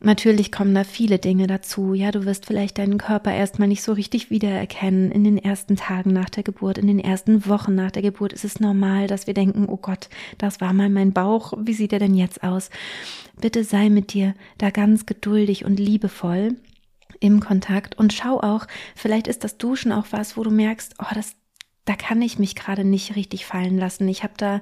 Natürlich 0.00 0.52
kommen 0.52 0.76
da 0.76 0.84
viele 0.84 1.18
Dinge 1.18 1.48
dazu. 1.48 1.92
Ja, 1.92 2.12
du 2.12 2.24
wirst 2.24 2.46
vielleicht 2.46 2.78
deinen 2.78 2.98
Körper 2.98 3.34
erstmal 3.34 3.66
nicht 3.66 3.82
so 3.82 3.92
richtig 3.92 4.30
wiedererkennen 4.30 5.10
in 5.10 5.24
den 5.24 5.38
ersten 5.38 5.74
Tagen 5.74 6.12
nach 6.12 6.30
der 6.30 6.44
Geburt, 6.44 6.78
in 6.78 6.86
den 6.86 7.00
ersten 7.00 7.46
Wochen 7.46 7.74
nach 7.74 7.90
der 7.90 8.02
Geburt 8.02 8.32
ist 8.32 8.44
es 8.44 8.60
normal, 8.60 9.08
dass 9.08 9.26
wir 9.26 9.34
denken, 9.34 9.66
oh 9.68 9.76
Gott, 9.76 10.08
das 10.38 10.60
war 10.60 10.72
mal 10.72 10.88
mein 10.88 11.12
Bauch. 11.12 11.52
Wie 11.58 11.72
sieht 11.72 11.92
er 11.92 11.98
denn 11.98 12.14
jetzt 12.14 12.44
aus? 12.44 12.70
Bitte 13.40 13.64
sei 13.64 13.88
mit 13.90 14.12
dir 14.12 14.34
da 14.58 14.70
ganz 14.70 15.04
geduldig 15.04 15.64
und 15.64 15.80
liebevoll 15.80 16.54
im 17.18 17.40
Kontakt 17.40 17.98
und 17.98 18.12
schau 18.12 18.40
auch, 18.40 18.68
vielleicht 18.94 19.26
ist 19.26 19.42
das 19.42 19.58
Duschen 19.58 19.90
auch 19.90 20.06
was, 20.12 20.36
wo 20.36 20.44
du 20.44 20.50
merkst, 20.50 20.94
oh, 21.00 21.12
das 21.12 21.34
da 21.88 21.94
kann 21.96 22.20
ich 22.20 22.38
mich 22.38 22.54
gerade 22.54 22.84
nicht 22.84 23.16
richtig 23.16 23.46
fallen 23.46 23.78
lassen. 23.78 24.06
Ich 24.08 24.22
habe 24.22 24.34
da, 24.36 24.60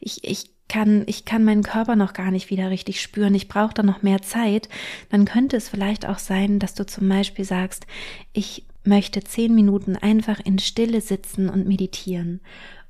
ich, 0.00 0.24
ich 0.24 0.50
kann, 0.68 1.04
ich 1.06 1.26
kann 1.26 1.44
meinen 1.44 1.62
Körper 1.62 1.96
noch 1.96 2.14
gar 2.14 2.30
nicht 2.30 2.48
wieder 2.48 2.70
richtig 2.70 3.02
spüren. 3.02 3.34
Ich 3.34 3.48
brauche 3.48 3.74
da 3.74 3.82
noch 3.82 4.02
mehr 4.02 4.22
Zeit. 4.22 4.70
Dann 5.10 5.26
könnte 5.26 5.56
es 5.56 5.68
vielleicht 5.68 6.06
auch 6.06 6.18
sein, 6.18 6.58
dass 6.58 6.74
du 6.74 6.86
zum 6.86 7.08
Beispiel 7.08 7.44
sagst, 7.44 7.86
ich 8.32 8.64
möchte 8.84 9.22
zehn 9.22 9.54
Minuten 9.54 9.96
einfach 9.96 10.40
in 10.40 10.58
Stille 10.58 11.02
sitzen 11.02 11.50
und 11.50 11.68
meditieren 11.68 12.40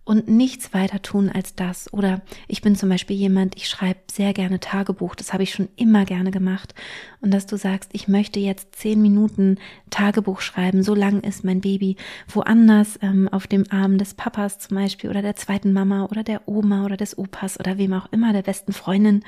und 0.04 0.28
nichts 0.28 0.74
weiter 0.74 1.00
tun 1.00 1.30
als 1.32 1.54
das. 1.54 1.92
Oder 1.92 2.22
ich 2.48 2.60
bin 2.60 2.74
zum 2.74 2.88
Beispiel 2.88 3.16
jemand, 3.16 3.56
ich 3.56 3.68
schreibe 3.68 4.00
sehr 4.10 4.32
gerne 4.32 4.58
Tagebuch, 4.58 5.14
das 5.14 5.32
habe 5.32 5.44
ich 5.44 5.52
schon 5.52 5.68
immer 5.76 6.04
gerne 6.04 6.30
gemacht. 6.30 6.74
Und 7.20 7.32
dass 7.32 7.46
du 7.46 7.56
sagst, 7.56 7.90
ich 7.92 8.08
möchte 8.08 8.40
jetzt 8.40 8.74
zehn 8.74 9.00
Minuten 9.00 9.58
Tagebuch 9.90 10.40
schreiben, 10.40 10.82
so 10.82 10.94
lang 10.94 11.20
ist 11.20 11.44
mein 11.44 11.60
Baby 11.60 11.96
woanders, 12.28 12.98
ähm, 13.00 13.28
auf 13.28 13.46
dem 13.46 13.64
Arm 13.70 13.98
des 13.98 14.14
Papas 14.14 14.58
zum 14.58 14.76
Beispiel 14.76 15.08
oder 15.08 15.22
der 15.22 15.36
zweiten 15.36 15.72
Mama 15.72 16.06
oder 16.06 16.24
der 16.24 16.48
Oma 16.48 16.84
oder 16.84 16.96
des 16.96 17.16
Opas 17.16 17.60
oder 17.60 17.78
wem 17.78 17.92
auch 17.92 18.10
immer, 18.10 18.32
der 18.32 18.42
besten 18.42 18.72
Freundin. 18.72 19.22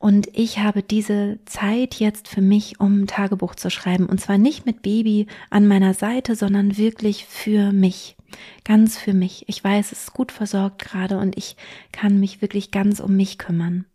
Und 0.00 0.28
ich 0.32 0.60
habe 0.60 0.82
diese 0.82 1.38
Zeit 1.44 1.96
jetzt 1.96 2.28
für 2.28 2.40
mich, 2.40 2.78
um 2.78 3.06
Tagebuch 3.06 3.56
zu 3.56 3.68
schreiben. 3.68 4.06
Und 4.06 4.20
zwar 4.20 4.38
nicht 4.38 4.64
mit 4.64 4.82
Baby 4.82 5.26
an 5.50 5.66
meiner 5.66 5.92
Seite, 5.92 6.36
sondern 6.36 6.76
wirklich 6.76 7.24
für 7.24 7.72
mich. 7.72 8.17
Ganz 8.64 8.98
für 8.98 9.14
mich. 9.14 9.44
Ich 9.48 9.62
weiß, 9.62 9.92
es 9.92 10.02
ist 10.02 10.12
gut 10.12 10.32
versorgt 10.32 10.78
gerade 10.80 11.18
und 11.18 11.36
ich 11.36 11.56
kann 11.92 12.20
mich 12.20 12.42
wirklich 12.42 12.70
ganz 12.70 13.00
um 13.00 13.16
mich 13.16 13.38
kümmern. 13.38 13.86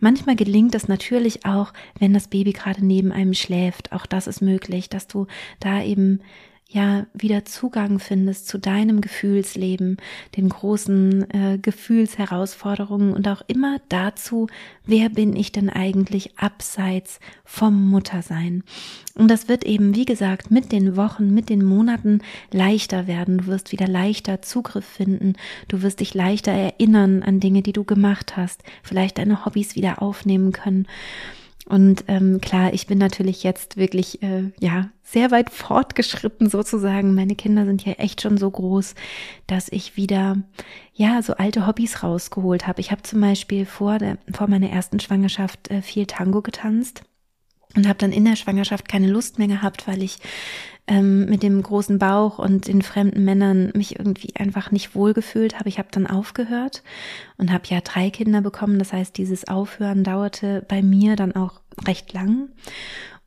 Manchmal 0.00 0.36
gelingt 0.36 0.74
es 0.74 0.88
natürlich 0.88 1.44
auch, 1.44 1.72
wenn 1.98 2.14
das 2.14 2.28
Baby 2.28 2.52
gerade 2.52 2.84
neben 2.84 3.12
einem 3.12 3.34
schläft. 3.34 3.92
Auch 3.92 4.06
das 4.06 4.26
ist 4.26 4.40
möglich, 4.40 4.88
dass 4.88 5.06
du 5.06 5.26
da 5.60 5.82
eben 5.82 6.20
ja 6.74 7.06
wieder 7.14 7.44
Zugang 7.44 7.98
findest 7.98 8.48
zu 8.48 8.58
deinem 8.58 9.00
Gefühlsleben, 9.00 9.96
den 10.36 10.48
großen 10.48 11.30
äh, 11.30 11.58
Gefühlsherausforderungen 11.58 13.14
und 13.14 13.28
auch 13.28 13.42
immer 13.46 13.78
dazu, 13.88 14.48
wer 14.84 15.08
bin 15.08 15.36
ich 15.36 15.52
denn 15.52 15.70
eigentlich 15.70 16.38
abseits 16.38 17.20
vom 17.44 17.88
Muttersein. 17.88 18.64
Und 19.14 19.30
das 19.30 19.48
wird 19.48 19.64
eben, 19.64 19.94
wie 19.94 20.04
gesagt, 20.04 20.50
mit 20.50 20.72
den 20.72 20.96
Wochen, 20.96 21.32
mit 21.32 21.48
den 21.48 21.64
Monaten 21.64 22.20
leichter 22.50 23.06
werden. 23.06 23.38
Du 23.38 23.46
wirst 23.46 23.70
wieder 23.70 23.86
leichter 23.86 24.42
Zugriff 24.42 24.84
finden. 24.84 25.34
Du 25.68 25.82
wirst 25.82 26.00
dich 26.00 26.14
leichter 26.14 26.52
erinnern 26.52 27.22
an 27.22 27.38
Dinge, 27.38 27.62
die 27.62 27.72
du 27.72 27.84
gemacht 27.84 28.36
hast, 28.36 28.64
vielleicht 28.82 29.18
deine 29.18 29.44
Hobbys 29.44 29.76
wieder 29.76 30.02
aufnehmen 30.02 30.50
können. 30.50 30.88
Und 31.66 32.04
ähm, 32.08 32.40
klar, 32.42 32.74
ich 32.74 32.86
bin 32.86 32.98
natürlich 32.98 33.42
jetzt 33.42 33.76
wirklich 33.76 34.22
äh, 34.22 34.52
ja 34.60 34.90
sehr 35.02 35.30
weit 35.30 35.50
fortgeschritten 35.50 36.50
sozusagen. 36.50 37.14
Meine 37.14 37.36
Kinder 37.36 37.64
sind 37.64 37.84
ja 37.84 37.94
echt 37.94 38.20
schon 38.20 38.36
so 38.36 38.50
groß, 38.50 38.94
dass 39.46 39.70
ich 39.70 39.96
wieder 39.96 40.36
ja 40.92 41.22
so 41.22 41.34
alte 41.34 41.66
Hobbys 41.66 42.02
rausgeholt 42.02 42.66
habe. 42.66 42.80
Ich 42.80 42.90
habe 42.90 43.02
zum 43.02 43.20
Beispiel 43.20 43.64
vor 43.64 43.98
der 43.98 44.18
vor 44.32 44.48
meiner 44.48 44.70
ersten 44.70 45.00
Schwangerschaft 45.00 45.70
äh, 45.70 45.80
viel 45.80 46.06
Tango 46.06 46.42
getanzt 46.42 47.02
und 47.76 47.88
habe 47.88 47.98
dann 47.98 48.12
in 48.12 48.24
der 48.24 48.36
Schwangerschaft 48.36 48.88
keine 48.88 49.08
Lust 49.08 49.38
mehr 49.38 49.48
gehabt, 49.48 49.88
weil 49.88 50.02
ich 50.02 50.18
ähm, 50.86 51.26
mit 51.26 51.42
dem 51.42 51.62
großen 51.62 51.98
Bauch 51.98 52.38
und 52.38 52.68
den 52.68 52.82
fremden 52.82 53.24
Männern 53.24 53.72
mich 53.74 53.98
irgendwie 53.98 54.36
einfach 54.36 54.70
nicht 54.70 54.94
wohlgefühlt 54.94 55.58
habe. 55.58 55.68
Ich 55.68 55.78
habe 55.78 55.88
dann 55.90 56.06
aufgehört 56.06 56.82
und 57.38 57.52
habe 57.52 57.64
ja 57.68 57.80
drei 57.80 58.10
Kinder 58.10 58.42
bekommen. 58.42 58.78
Das 58.78 58.92
heißt, 58.92 59.16
dieses 59.16 59.48
Aufhören 59.48 60.04
dauerte 60.04 60.64
bei 60.68 60.82
mir 60.82 61.16
dann 61.16 61.34
auch 61.34 61.60
recht 61.86 62.12
lang. 62.12 62.48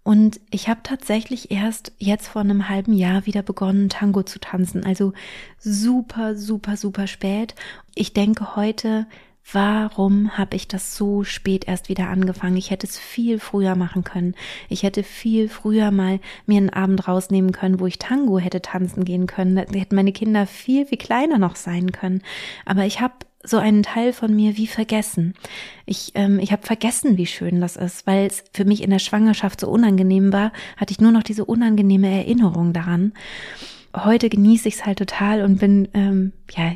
Und 0.04 0.40
ich 0.52 0.70
habe 0.70 0.80
tatsächlich 0.84 1.52
erst 1.52 1.92
jetzt 1.98 2.30
vor 2.30 2.42
einem 2.42 2.70
halben 2.70 2.94
Jahr 2.94 3.26
wieder 3.26 3.42
begonnen, 3.42 3.90
Tango 3.90 4.24
zu 4.24 4.40
tanzen. 4.40 4.86
Also 4.86 5.12
super, 5.60 6.38
super, 6.38 6.78
super 6.78 7.08
spät. 7.08 7.56
Ich 7.94 8.14
denke 8.14 8.56
heute, 8.56 9.06
Warum 9.54 10.38
habe 10.38 10.58
ich 10.58 10.68
das 10.68 10.98
so 10.98 11.24
spät 11.24 11.68
erst 11.68 11.88
wieder 11.88 12.10
angefangen? 12.10 12.58
Ich 12.58 12.70
hätte 12.70 12.86
es 12.86 13.00
viel 13.00 13.40
früher 13.40 13.76
machen 13.76 14.04
können. 14.04 14.36
Ich 14.68 14.84
hätte 14.84 15.04
viel 15.04 15.48
früher 15.48 15.92
mal 15.92 16.20
mir 16.46 16.58
einen 16.58 16.70
Abend 16.70 17.08
rausnehmen 17.08 17.54
können, 17.54 17.80
wo 17.80 17.88
ich 17.88 17.98
Tango 17.98 18.40
hätte 18.40 18.62
tanzen 18.62 19.06
gehen 19.06 19.26
können. 19.26 19.56
Da 19.56 19.62
hätten 19.62 19.96
meine 19.96 20.12
Kinder 20.12 20.48
viel, 20.48 20.86
viel 20.86 20.98
kleiner 20.98 21.38
noch 21.38 21.56
sein 21.56 21.94
können. 21.94 22.24
Aber 22.66 22.86
ich 22.86 23.00
habe 23.00 23.14
so 23.42 23.58
einen 23.58 23.84
Teil 23.84 24.12
von 24.12 24.36
mir 24.36 24.58
wie 24.58 24.68
vergessen. 24.68 25.34
Ich, 25.86 26.12
ähm, 26.16 26.40
ich 26.40 26.52
habe 26.52 26.66
vergessen, 26.66 27.16
wie 27.16 27.28
schön 27.28 27.62
das 27.62 27.78
ist, 27.78 28.06
weil 28.06 28.28
es 28.28 28.44
für 28.52 28.66
mich 28.66 28.84
in 28.84 28.90
der 28.90 29.00
Schwangerschaft 29.00 29.62
so 29.62 29.70
unangenehm 29.70 30.34
war, 30.34 30.52
hatte 30.76 30.92
ich 30.92 31.00
nur 31.00 31.14
noch 31.14 31.24
diese 31.24 31.46
unangenehme 31.46 32.10
Erinnerung 32.10 32.74
daran 32.74 33.14
heute 33.96 34.30
genieße 34.30 34.68
ich 34.68 34.76
es 34.76 34.86
halt 34.86 35.00
total 35.00 35.42
und 35.42 35.60
bin 35.60 35.88
ähm, 35.94 36.34
ja 36.56 36.74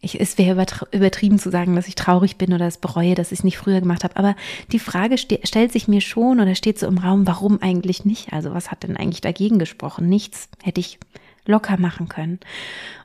ich, 0.00 0.20
es 0.20 0.38
wäre 0.38 0.64
übertrieben 0.92 1.38
zu 1.38 1.50
sagen, 1.50 1.74
dass 1.74 1.88
ich 1.88 1.96
traurig 1.96 2.36
bin 2.36 2.52
oder 2.52 2.66
es 2.66 2.78
bereue, 2.78 3.14
dass 3.14 3.32
ich 3.32 3.40
es 3.40 3.44
nicht 3.44 3.58
früher 3.58 3.80
gemacht 3.80 4.04
habe. 4.04 4.16
Aber 4.16 4.36
die 4.70 4.78
Frage 4.78 5.18
stellt 5.18 5.72
sich 5.72 5.88
mir 5.88 6.00
schon 6.00 6.38
oder 6.38 6.54
steht 6.54 6.78
so 6.78 6.86
im 6.86 6.98
Raum, 6.98 7.26
warum 7.26 7.60
eigentlich 7.60 8.04
nicht? 8.04 8.32
Also 8.32 8.54
was 8.54 8.70
hat 8.70 8.84
denn 8.84 8.96
eigentlich 8.96 9.22
dagegen 9.22 9.58
gesprochen? 9.58 10.08
Nichts 10.08 10.48
hätte 10.62 10.80
ich 10.80 11.00
locker 11.46 11.78
machen 11.78 12.08
können. 12.08 12.38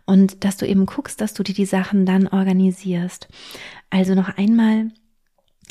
Und 0.05 0.43
dass 0.43 0.57
du 0.57 0.67
eben 0.67 0.85
guckst, 0.85 1.19
dass 1.19 1.33
du 1.33 1.41
dir 1.41 1.55
die 1.55 1.65
Sachen 1.65 2.05
dann 2.05 2.27
organisierst. 2.27 3.27
Also 3.89 4.13
noch 4.13 4.37
einmal 4.37 4.91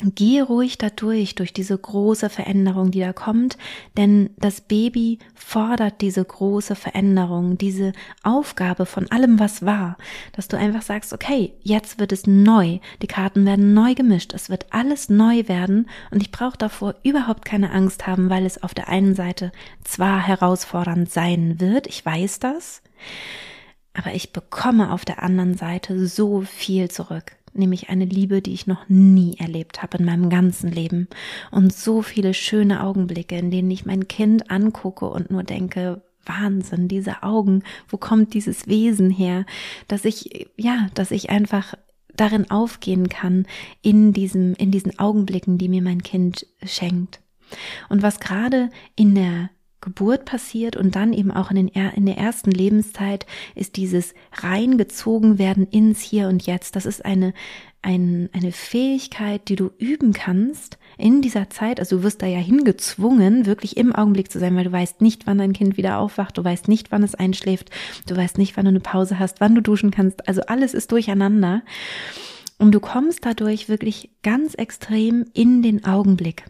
Geh 0.01 0.41
ruhig 0.41 0.79
dadurch, 0.79 1.35
durch 1.35 1.53
diese 1.53 1.77
große 1.77 2.29
Veränderung, 2.29 2.89
die 2.89 2.99
da 2.99 3.13
kommt, 3.13 3.59
denn 3.95 4.31
das 4.37 4.59
Baby 4.59 5.19
fordert 5.35 6.01
diese 6.01 6.25
große 6.25 6.75
Veränderung, 6.75 7.59
diese 7.59 7.93
Aufgabe 8.23 8.87
von 8.87 9.09
allem, 9.11 9.39
was 9.39 9.65
war, 9.65 9.97
dass 10.31 10.47
du 10.47 10.57
einfach 10.57 10.81
sagst, 10.81 11.13
okay, 11.13 11.53
jetzt 11.61 11.99
wird 11.99 12.11
es 12.11 12.25
neu, 12.25 12.79
die 13.03 13.07
Karten 13.07 13.45
werden 13.45 13.75
neu 13.75 13.93
gemischt, 13.93 14.33
es 14.33 14.49
wird 14.49 14.65
alles 14.71 15.09
neu 15.09 15.47
werden 15.47 15.87
und 16.09 16.23
ich 16.23 16.31
brauche 16.31 16.57
davor 16.57 16.95
überhaupt 17.03 17.45
keine 17.45 17.71
Angst 17.71 18.07
haben, 18.07 18.31
weil 18.31 18.47
es 18.47 18.63
auf 18.63 18.73
der 18.73 18.89
einen 18.89 19.13
Seite 19.13 19.51
zwar 19.83 20.19
herausfordernd 20.25 21.11
sein 21.11 21.59
wird, 21.59 21.85
ich 21.85 22.03
weiß 22.03 22.39
das, 22.39 22.81
aber 23.93 24.15
ich 24.15 24.33
bekomme 24.33 24.91
auf 24.91 25.05
der 25.05 25.21
anderen 25.21 25.55
Seite 25.55 26.07
so 26.07 26.41
viel 26.41 26.89
zurück 26.89 27.37
nämlich 27.53 27.89
eine 27.89 28.05
Liebe, 28.05 28.41
die 28.41 28.53
ich 28.53 28.67
noch 28.67 28.89
nie 28.89 29.35
erlebt 29.39 29.81
habe 29.81 29.97
in 29.97 30.05
meinem 30.05 30.29
ganzen 30.29 30.71
Leben 30.71 31.07
und 31.51 31.73
so 31.73 32.01
viele 32.01 32.33
schöne 32.33 32.83
Augenblicke, 32.83 33.37
in 33.37 33.51
denen 33.51 33.71
ich 33.71 33.85
mein 33.85 34.07
Kind 34.07 34.49
angucke 34.51 35.05
und 35.05 35.31
nur 35.31 35.43
denke, 35.43 36.01
Wahnsinn, 36.25 36.87
diese 36.87 37.23
Augen, 37.23 37.63
wo 37.89 37.97
kommt 37.97 38.33
dieses 38.33 38.67
Wesen 38.67 39.09
her, 39.09 39.45
dass 39.87 40.05
ich, 40.05 40.47
ja, 40.55 40.87
dass 40.93 41.11
ich 41.11 41.29
einfach 41.29 41.75
darin 42.15 42.49
aufgehen 42.49 43.09
kann 43.09 43.45
in 43.81 44.13
diesem, 44.13 44.53
in 44.53 44.71
diesen 44.71 44.99
Augenblicken, 44.99 45.57
die 45.57 45.69
mir 45.69 45.81
mein 45.81 46.03
Kind 46.03 46.45
schenkt. 46.63 47.21
Und 47.89 48.01
was 48.01 48.19
gerade 48.19 48.69
in 48.95 49.15
der 49.15 49.49
Geburt 49.83 50.25
passiert 50.25 50.75
und 50.75 50.95
dann 50.95 51.13
eben 51.13 51.31
auch 51.31 51.51
in, 51.51 51.55
den, 51.55 51.67
in 51.67 52.05
der 52.05 52.17
ersten 52.17 52.51
Lebenszeit 52.51 53.25
ist 53.55 53.75
dieses 53.75 54.13
reingezogen 54.31 55.37
werden 55.37 55.67
ins 55.67 56.01
Hier 56.01 56.27
und 56.29 56.45
Jetzt. 56.45 56.75
Das 56.75 56.85
ist 56.85 57.03
eine, 57.03 57.33
ein, 57.81 58.29
eine 58.33 58.51
Fähigkeit, 58.51 59.49
die 59.49 59.55
du 59.55 59.71
üben 59.77 60.13
kannst 60.13 60.77
in 60.97 61.21
dieser 61.21 61.49
Zeit. 61.49 61.79
Also 61.79 61.97
du 61.97 62.03
wirst 62.03 62.21
da 62.21 62.25
ja 62.25 62.39
hingezwungen, 62.39 63.45
wirklich 63.45 63.77
im 63.77 63.93
Augenblick 63.93 64.31
zu 64.31 64.39
sein, 64.39 64.55
weil 64.55 64.63
du 64.63 64.71
weißt 64.71 65.01
nicht, 65.01 65.27
wann 65.27 65.37
dein 65.37 65.53
Kind 65.53 65.77
wieder 65.77 65.97
aufwacht, 65.97 66.37
du 66.37 66.43
weißt 66.43 66.67
nicht, 66.69 66.91
wann 66.91 67.03
es 67.03 67.15
einschläft, 67.15 67.69
du 68.07 68.15
weißt 68.15 68.37
nicht, 68.37 68.55
wann 68.57 68.65
du 68.65 68.69
eine 68.69 68.79
Pause 68.79 69.19
hast, 69.19 69.41
wann 69.41 69.53
du 69.53 69.61
duschen 69.61 69.91
kannst. 69.91 70.27
Also 70.27 70.41
alles 70.43 70.73
ist 70.73 70.91
durcheinander. 70.91 71.61
Und 72.57 72.71
du 72.71 72.79
kommst 72.79 73.25
dadurch 73.25 73.67
wirklich 73.67 74.09
ganz 74.21 74.53
extrem 74.53 75.25
in 75.33 75.61
den 75.61 75.83
Augenblick 75.83 76.45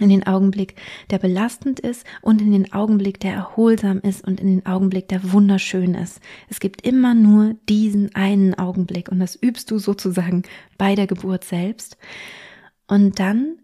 in 0.00 0.10
den 0.10 0.26
Augenblick, 0.26 0.74
der 1.10 1.18
belastend 1.18 1.80
ist 1.80 2.06
und 2.22 2.40
in 2.40 2.52
den 2.52 2.72
Augenblick, 2.72 3.20
der 3.20 3.32
erholsam 3.32 4.00
ist 4.00 4.26
und 4.26 4.40
in 4.40 4.46
den 4.46 4.66
Augenblick, 4.66 5.08
der 5.08 5.32
wunderschön 5.32 5.94
ist. 5.94 6.20
Es 6.48 6.60
gibt 6.60 6.86
immer 6.86 7.14
nur 7.14 7.54
diesen 7.68 8.14
einen 8.14 8.54
Augenblick 8.54 9.10
und 9.10 9.20
das 9.20 9.40
übst 9.40 9.70
du 9.70 9.78
sozusagen 9.78 10.42
bei 10.78 10.94
der 10.94 11.06
Geburt 11.06 11.44
selbst. 11.44 11.96
Und 12.86 13.20
dann 13.20 13.58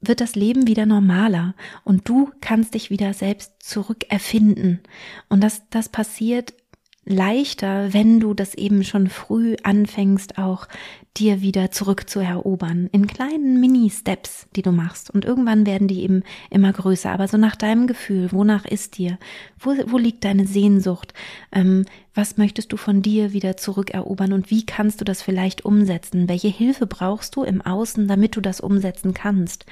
wird 0.00 0.20
das 0.20 0.36
Leben 0.36 0.66
wieder 0.66 0.86
normaler 0.86 1.54
und 1.84 2.08
du 2.08 2.30
kannst 2.40 2.74
dich 2.74 2.90
wieder 2.90 3.14
selbst 3.14 3.54
zurückerfinden. 3.60 4.80
Und 5.28 5.42
das, 5.42 5.68
das 5.70 5.88
passiert 5.88 6.54
leichter, 7.08 7.92
wenn 7.92 8.20
du 8.20 8.34
das 8.34 8.54
eben 8.54 8.84
schon 8.84 9.08
früh 9.08 9.56
anfängst, 9.62 10.38
auch 10.38 10.68
dir 11.16 11.40
wieder 11.40 11.70
zurückzuerobern. 11.70 12.88
In 12.92 13.06
kleinen 13.06 13.60
Mini-Steps, 13.60 14.46
die 14.54 14.62
du 14.62 14.70
machst. 14.70 15.10
Und 15.10 15.24
irgendwann 15.24 15.66
werden 15.66 15.88
die 15.88 16.02
eben 16.02 16.22
immer 16.50 16.72
größer. 16.72 17.10
Aber 17.10 17.26
so 17.26 17.36
nach 17.36 17.56
deinem 17.56 17.86
Gefühl, 17.86 18.30
wonach 18.30 18.64
ist 18.64 18.98
dir? 18.98 19.18
Wo, 19.58 19.74
wo 19.86 19.98
liegt 19.98 20.24
deine 20.24 20.46
Sehnsucht? 20.46 21.14
Ähm, 21.50 21.86
was 22.14 22.36
möchtest 22.36 22.72
du 22.72 22.76
von 22.76 23.02
dir 23.02 23.32
wieder 23.32 23.56
zurückerobern 23.56 24.32
und 24.32 24.50
wie 24.50 24.66
kannst 24.66 25.00
du 25.00 25.04
das 25.04 25.22
vielleicht 25.22 25.64
umsetzen? 25.64 26.28
Welche 26.28 26.48
Hilfe 26.48 26.86
brauchst 26.86 27.34
du 27.36 27.42
im 27.42 27.62
Außen, 27.62 28.06
damit 28.06 28.36
du 28.36 28.40
das 28.40 28.60
umsetzen 28.60 29.14
kannst? 29.14 29.66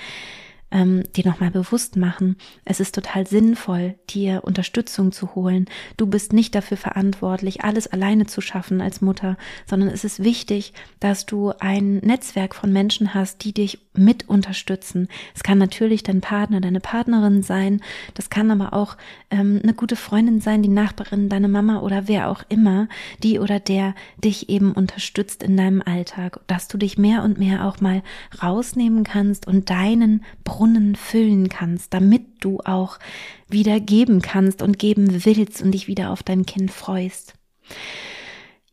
Ähm, 0.71 1.05
dir 1.15 1.27
nochmal 1.27 1.51
bewusst 1.51 1.97
machen, 1.97 2.37
es 2.65 2.81
ist 2.81 2.95
total 2.95 3.27
sinnvoll, 3.27 3.95
dir 4.11 4.43
Unterstützung 4.45 5.13
zu 5.13 5.35
holen. 5.35 5.67
Du 5.97 6.07
bist 6.07 6.33
nicht 6.33 6.55
dafür 6.55 6.77
verantwortlich, 6.77 7.63
alles 7.63 7.87
alleine 7.87 8.27
zu 8.27 8.41
schaffen 8.41 8.81
als 8.81 9.01
Mutter, 9.01 9.37
sondern 9.67 9.89
es 9.89 10.05
ist 10.05 10.23
wichtig, 10.25 10.73
dass 10.99 11.25
du 11.27 11.53
ein 11.61 11.99
Netzwerk 11.99 12.55
von 12.55 12.73
Menschen 12.73 13.15
hast, 13.15 13.45
die 13.45 13.53
dich 13.53 13.79
mit 13.95 14.29
unterstützen. 14.29 15.09
Es 15.35 15.43
kann 15.43 15.59
natürlich 15.59 16.03
dein 16.03 16.21
Partner, 16.21 16.61
deine 16.61 16.81
Partnerin 16.81 17.43
sein, 17.43 17.81
das 18.15 18.29
kann 18.29 18.51
aber 18.51 18.73
auch 18.73 18.97
ähm, 19.31 19.61
eine 19.63 19.75
gute 19.75 19.97
Freundin 19.97 20.41
sein, 20.41 20.63
die 20.63 20.69
Nachbarin, 20.69 21.29
deine 21.29 21.49
Mama 21.49 21.81
oder 21.81 22.09
wer 22.09 22.29
auch 22.29 22.43
immer, 22.49 22.89
die 23.23 23.39
oder 23.39 23.61
der 23.61 23.95
dich 24.23 24.49
eben 24.49 24.73
unterstützt 24.73 25.43
in 25.43 25.57
deinem 25.57 25.83
Alltag, 25.83 26.41
dass 26.47 26.69
du 26.69 26.77
dich 26.77 26.99
mehr 26.99 27.23
und 27.23 27.39
mehr 27.39 27.67
auch 27.67 27.81
mal 27.81 28.03
rausnehmen 28.43 29.05
kannst 29.05 29.47
und 29.47 29.71
deinen 29.71 30.25
Brunnen 30.57 30.95
füllen 30.95 31.51
kannst, 31.51 31.93
damit 31.93 32.23
du 32.41 32.61
auch 32.61 32.99
wieder 33.47 33.79
geben 33.79 34.23
kannst 34.23 34.63
und 34.63 34.79
geben 34.79 35.27
willst 35.27 35.61
und 35.61 35.73
dich 35.73 35.87
wieder 35.87 36.11
auf 36.11 36.23
dein 36.23 36.47
Kind 36.47 36.71
freust. 36.71 37.35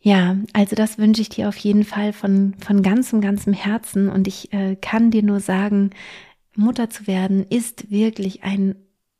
Ja, 0.01 0.37
also 0.53 0.77
das 0.77 0.97
wünsche 0.97 1.21
ich 1.21 1.27
dir 1.27 1.49
auf 1.49 1.57
jeden 1.57 1.83
Fall 1.83 2.13
von, 2.13 2.53
von 2.65 2.83
ganzem, 2.83 3.19
ganzem 3.19 3.51
Herzen 3.51 4.07
und 4.07 4.29
ich 4.29 4.53
äh, 4.53 4.77
kann 4.77 5.11
dir 5.11 5.23
nur 5.23 5.41
sagen, 5.41 5.89
Mutter 6.55 6.89
zu 6.89 7.05
werden 7.05 7.45
ist 7.49 7.91
wirklich 7.91 8.43
ein 8.43 8.75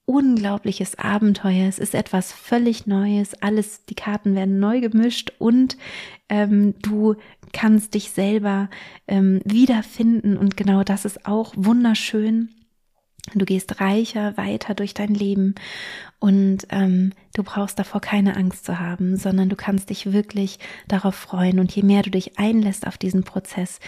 unglaubliches 0.06 0.98
Abenteuer. 0.98 1.68
Es 1.68 1.80
ist 1.80 1.96
etwas 1.96 2.32
völlig 2.32 2.88
Neues. 2.88 3.34
Alles, 3.42 3.84
die 3.86 3.96
Karten 3.96 4.36
werden 4.36 4.60
neu 4.60 4.80
gemischt 4.80 5.34
und 5.38 5.78
ähm, 6.30 6.76
du 6.82 7.16
kannst 7.54 7.94
dich 7.94 8.12
selber 8.12 8.70
ähm, 9.08 9.42
wiederfinden 9.46 10.38
und 10.38 10.58
genau 10.58 10.84
das 10.84 11.06
ist 11.06 11.26
auch 11.26 11.54
wunderschön. 11.56 12.50
Du 13.34 13.46
gehst 13.46 13.80
reicher 13.80 14.36
weiter 14.36 14.76
durch 14.76 14.94
dein 14.94 15.14
Leben 15.14 15.56
und 16.20 16.68
ähm, 16.70 17.14
du 17.34 17.44
brauchst 17.44 17.80
davor 17.80 18.02
keine 18.02 18.36
Angst 18.36 18.66
zu 18.66 18.80
haben, 18.80 19.16
sondern 19.16 19.48
du 19.48 19.56
kannst 19.56 19.90
dich 19.90 20.12
wirklich 20.12 20.60
darauf 20.90 21.16
freuen. 21.16 21.60
Und 21.60 21.74
je 21.74 21.84
mehr 21.84 22.02
du 22.02 22.10
dich 22.10 22.38
einlässt 22.38 22.86
auf 22.86 22.98
diesen 22.98 23.24
Prozess, 23.24 23.80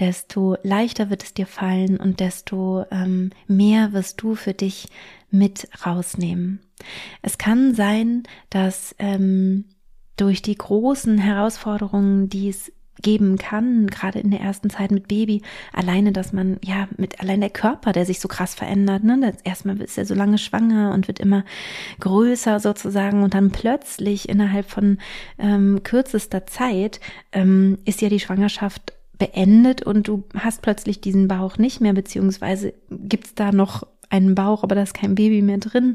desto 0.00 0.56
leichter 0.64 1.08
wird 1.08 1.22
es 1.22 1.34
dir 1.34 1.46
fallen 1.46 1.98
und 1.98 2.18
desto 2.18 2.84
ähm, 2.90 3.30
mehr 3.46 3.92
wirst 3.92 4.20
du 4.22 4.34
für 4.34 4.54
dich 4.54 4.88
mit 5.30 5.68
rausnehmen. 5.86 6.60
Es 7.22 7.38
kann 7.38 7.74
sein, 7.76 8.24
dass 8.50 8.96
ähm, 8.98 9.66
durch 10.16 10.42
die 10.42 10.56
großen 10.56 11.18
Herausforderungen, 11.18 12.28
die 12.28 12.48
es 12.48 12.72
geben 13.02 13.38
kann, 13.38 13.86
gerade 13.86 14.18
in 14.18 14.30
der 14.30 14.40
ersten 14.40 14.70
Zeit 14.70 14.90
mit 14.90 15.08
Baby, 15.08 15.42
alleine, 15.72 16.12
dass 16.12 16.32
man, 16.32 16.58
ja, 16.62 16.88
mit 16.96 17.20
allein 17.20 17.40
der 17.40 17.50
Körper, 17.50 17.92
der 17.92 18.04
sich 18.04 18.20
so 18.20 18.28
krass 18.28 18.54
verändert, 18.54 19.04
ne, 19.04 19.32
erstmal 19.44 19.80
ist 19.80 19.96
er 19.96 20.04
so 20.04 20.14
lange 20.14 20.38
schwanger 20.38 20.92
und 20.92 21.08
wird 21.08 21.18
immer 21.18 21.44
größer 22.00 22.60
sozusagen 22.60 23.22
und 23.22 23.34
dann 23.34 23.50
plötzlich 23.50 24.28
innerhalb 24.28 24.70
von 24.70 24.98
ähm, 25.38 25.80
kürzester 25.82 26.46
Zeit 26.46 27.00
ähm, 27.32 27.78
ist 27.84 28.02
ja 28.02 28.08
die 28.08 28.20
Schwangerschaft 28.20 28.92
beendet 29.18 29.82
und 29.82 30.08
du 30.08 30.24
hast 30.34 30.62
plötzlich 30.62 31.00
diesen 31.00 31.28
Bauch 31.28 31.58
nicht 31.58 31.80
mehr, 31.80 31.92
beziehungsweise 31.92 32.74
gibt's 32.90 33.34
da 33.34 33.52
noch 33.52 33.86
einen 34.08 34.34
Bauch, 34.34 34.62
aber 34.62 34.74
da 34.74 34.82
ist 34.82 34.94
kein 34.94 35.14
Baby 35.14 35.42
mehr 35.42 35.58
drin. 35.58 35.94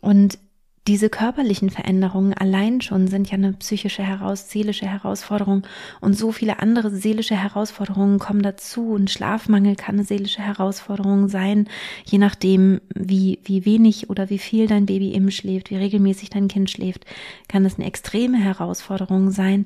Und 0.00 0.38
diese 0.86 1.08
körperlichen 1.08 1.70
Veränderungen 1.70 2.34
allein 2.34 2.82
schon 2.82 3.08
sind 3.08 3.30
ja 3.30 3.34
eine 3.34 3.54
psychische 3.54 4.02
heraus, 4.02 4.50
seelische 4.50 4.86
Herausforderung. 4.86 5.66
Und 6.02 6.16
so 6.18 6.30
viele 6.30 6.58
andere 6.58 6.90
seelische 6.90 7.36
Herausforderungen 7.36 8.18
kommen 8.18 8.42
dazu. 8.42 8.90
Und 8.90 9.10
Schlafmangel 9.10 9.76
kann 9.76 9.94
eine 9.94 10.04
seelische 10.04 10.42
Herausforderung 10.42 11.28
sein, 11.28 11.68
je 12.04 12.18
nachdem, 12.18 12.82
wie, 12.94 13.38
wie 13.44 13.64
wenig 13.64 14.10
oder 14.10 14.28
wie 14.28 14.38
viel 14.38 14.66
dein 14.66 14.84
Baby 14.84 15.14
eben 15.14 15.30
schläft, 15.30 15.70
wie 15.70 15.76
regelmäßig 15.76 16.28
dein 16.28 16.48
Kind 16.48 16.70
schläft, 16.70 17.06
kann 17.48 17.64
das 17.64 17.76
eine 17.76 17.86
extreme 17.86 18.36
Herausforderung 18.36 19.30
sein. 19.30 19.64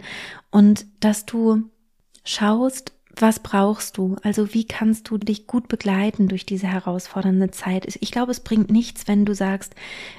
Und 0.52 0.87
dass 1.00 1.26
du 1.26 1.64
schaust, 2.22 2.92
was 3.22 3.40
brauchst 3.40 3.98
du? 3.98 4.16
Also 4.22 4.54
wie 4.54 4.66
kannst 4.66 5.09
du 5.11 5.18
dich 5.18 5.46
gut 5.46 5.68
begleiten 5.68 6.28
durch 6.28 6.46
diese 6.46 6.66
herausfordernde 6.66 7.50
Zeit? 7.50 7.98
Ich 8.00 8.11
glaube, 8.11 8.33
es 8.33 8.40
bringt 8.40 8.70
nichts, 8.70 9.09
wenn 9.09 9.24
du 9.24 9.35
sagst, 9.35 9.74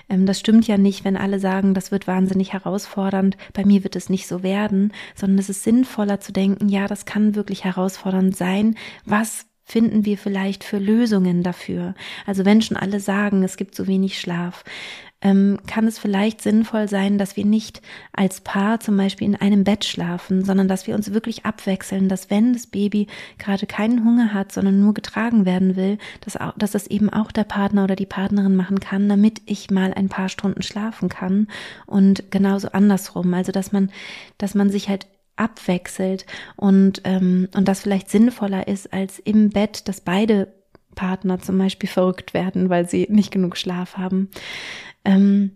ähm, 0.09 0.25
das 0.25 0.39
stimmt 0.39 0.67
ja 0.67 0.77
nicht, 0.77 1.05
wenn 1.05 1.17
alle 1.17 1.39
sagen, 1.39 1.73
das 1.73 1.91
wird 1.91 2.07
wahnsinnig 2.07 2.53
herausfordernd, 2.53 3.37
bei 3.53 3.65
mir 3.65 3.83
wird 3.83 3.95
es 3.95 4.09
nicht 4.09 4.27
so 4.27 4.43
werden, 4.43 4.93
sondern 5.15 5.39
es 5.39 5.49
ist 5.49 5.63
sinnvoller 5.63 6.19
zu 6.19 6.31
denken, 6.31 6.69
ja, 6.69 6.87
das 6.87 7.05
kann 7.05 7.35
wirklich 7.35 7.63
herausfordernd 7.63 8.35
sein. 8.35 8.75
Was 9.05 9.45
finden 9.63 10.05
wir 10.05 10.17
vielleicht 10.17 10.63
für 10.63 10.79
Lösungen 10.79 11.43
dafür? 11.43 11.93
Also 12.25 12.43
wenn 12.43 12.61
schon 12.61 12.77
alle 12.77 12.99
sagen, 12.99 13.43
es 13.43 13.55
gibt 13.55 13.75
so 13.75 13.87
wenig 13.87 14.19
Schlaf, 14.19 14.63
ähm, 15.21 15.59
kann 15.67 15.85
es 15.85 15.99
vielleicht 15.99 16.41
sinnvoll 16.41 16.87
sein, 16.87 17.17
dass 17.17 17.35
wir 17.35 17.45
nicht 17.45 17.81
als 18.13 18.41
Paar 18.41 18.79
zum 18.79 18.95
Beispiel 18.95 19.27
in 19.27 19.35
einem 19.35 19.63
Bett 19.63 19.83
schlafen, 19.83 20.45
sondern 20.45 20.67
dass 20.67 20.87
wir 20.87 20.95
uns 20.95 21.13
wirklich 21.13 21.45
abwechseln, 21.45 22.07
dass 22.07 22.29
wenn 22.29 22.53
das 22.53 22.67
Baby 22.67 23.07
gerade 23.37 23.65
keinen 23.65 24.05
Hunger 24.05 24.33
hat, 24.33 24.51
sondern 24.51 24.79
nur 24.79 24.93
getragen 24.93 25.45
werden 25.45 25.75
will, 25.75 25.97
dass, 26.21 26.37
auch, 26.37 26.53
dass 26.57 26.71
das 26.71 26.87
eben 26.87 27.09
auch 27.09 27.31
der 27.31 27.43
Partner 27.43 27.83
oder 27.83 27.95
die 27.95 28.05
Partnerin 28.05 28.55
machen 28.55 28.79
kann, 28.79 29.09
damit 29.09 29.41
ich 29.45 29.69
mal 29.69 29.93
ein 29.93 30.09
paar 30.09 30.29
Stunden 30.29 30.61
schlafen 30.61 31.09
kann 31.09 31.47
und 31.85 32.31
genauso 32.31 32.69
andersrum. 32.69 33.33
Also 33.33 33.51
dass 33.51 33.71
man, 33.71 33.91
dass 34.37 34.55
man 34.55 34.69
sich 34.69 34.87
halt 34.87 35.07
abwechselt 35.35 36.25
und, 36.55 37.01
ähm, 37.05 37.47
und 37.55 37.67
das 37.67 37.81
vielleicht 37.81 38.09
sinnvoller 38.09 38.67
ist 38.67 38.93
als 38.93 39.19
im 39.19 39.49
Bett, 39.49 39.87
dass 39.87 40.01
beide 40.01 40.58
Partner 40.99 41.39
zum 41.39 41.57
Beispiel 41.57 41.87
verrückt 41.87 42.33
werden, 42.33 42.69
weil 42.69 42.89
sie 42.89 43.07
nicht 43.09 43.31
genug 43.31 43.55
Schlaf 43.55 43.95
haben. 43.95 44.29
Ähm, 45.05 45.51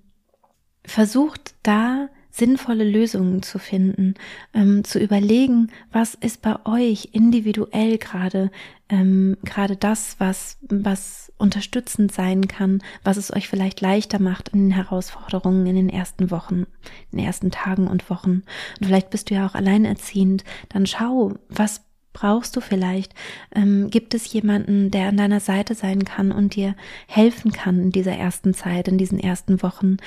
versucht 0.85 1.53
da 1.63 2.07
sinnvolle 2.31 2.89
Lösungen 2.89 3.43
zu 3.43 3.59
finden, 3.59 4.15
ähm, 4.53 4.85
zu 4.85 4.99
überlegen, 4.99 5.67
was 5.91 6.13
ist 6.15 6.41
bei 6.41 6.55
euch 6.65 7.09
individuell 7.11 7.97
gerade 7.97 8.51
ähm, 8.87 9.37
gerade 9.43 9.75
das, 9.75 10.15
was 10.17 10.57
was 10.61 11.31
unterstützend 11.37 12.13
sein 12.13 12.47
kann, 12.47 12.81
was 13.03 13.17
es 13.17 13.31
euch 13.33 13.49
vielleicht 13.49 13.81
leichter 13.81 14.19
macht 14.19 14.49
in 14.49 14.69
den 14.69 14.71
Herausforderungen 14.71 15.67
in 15.67 15.75
den 15.75 15.89
ersten 15.89 16.31
Wochen, 16.31 16.65
in 17.11 17.17
den 17.17 17.25
ersten 17.25 17.51
Tagen 17.51 17.87
und 17.87 18.09
Wochen. 18.09 18.43
Und 18.79 18.85
vielleicht 18.87 19.09
bist 19.09 19.29
du 19.29 19.35
ja 19.35 19.45
auch 19.45 19.55
alleinerziehend, 19.55 20.45
dann 20.69 20.87
schau, 20.87 21.33
was 21.49 21.81
brauchst 22.13 22.55
du 22.55 22.61
vielleicht? 22.61 23.13
Ähm, 23.53 23.89
gibt 23.89 24.13
es 24.13 24.31
jemanden, 24.31 24.91
der 24.91 25.07
an 25.07 25.17
deiner 25.17 25.39
Seite 25.39 25.75
sein 25.75 26.05
kann 26.05 26.31
und 26.31 26.55
dir 26.55 26.75
helfen 27.07 27.51
kann 27.51 27.79
in 27.79 27.91
dieser 27.91 28.13
ersten 28.13 28.53
Zeit, 28.53 28.87
in 28.87 28.97
diesen 28.97 29.19
ersten 29.19 29.61
Wochen? 29.61 29.97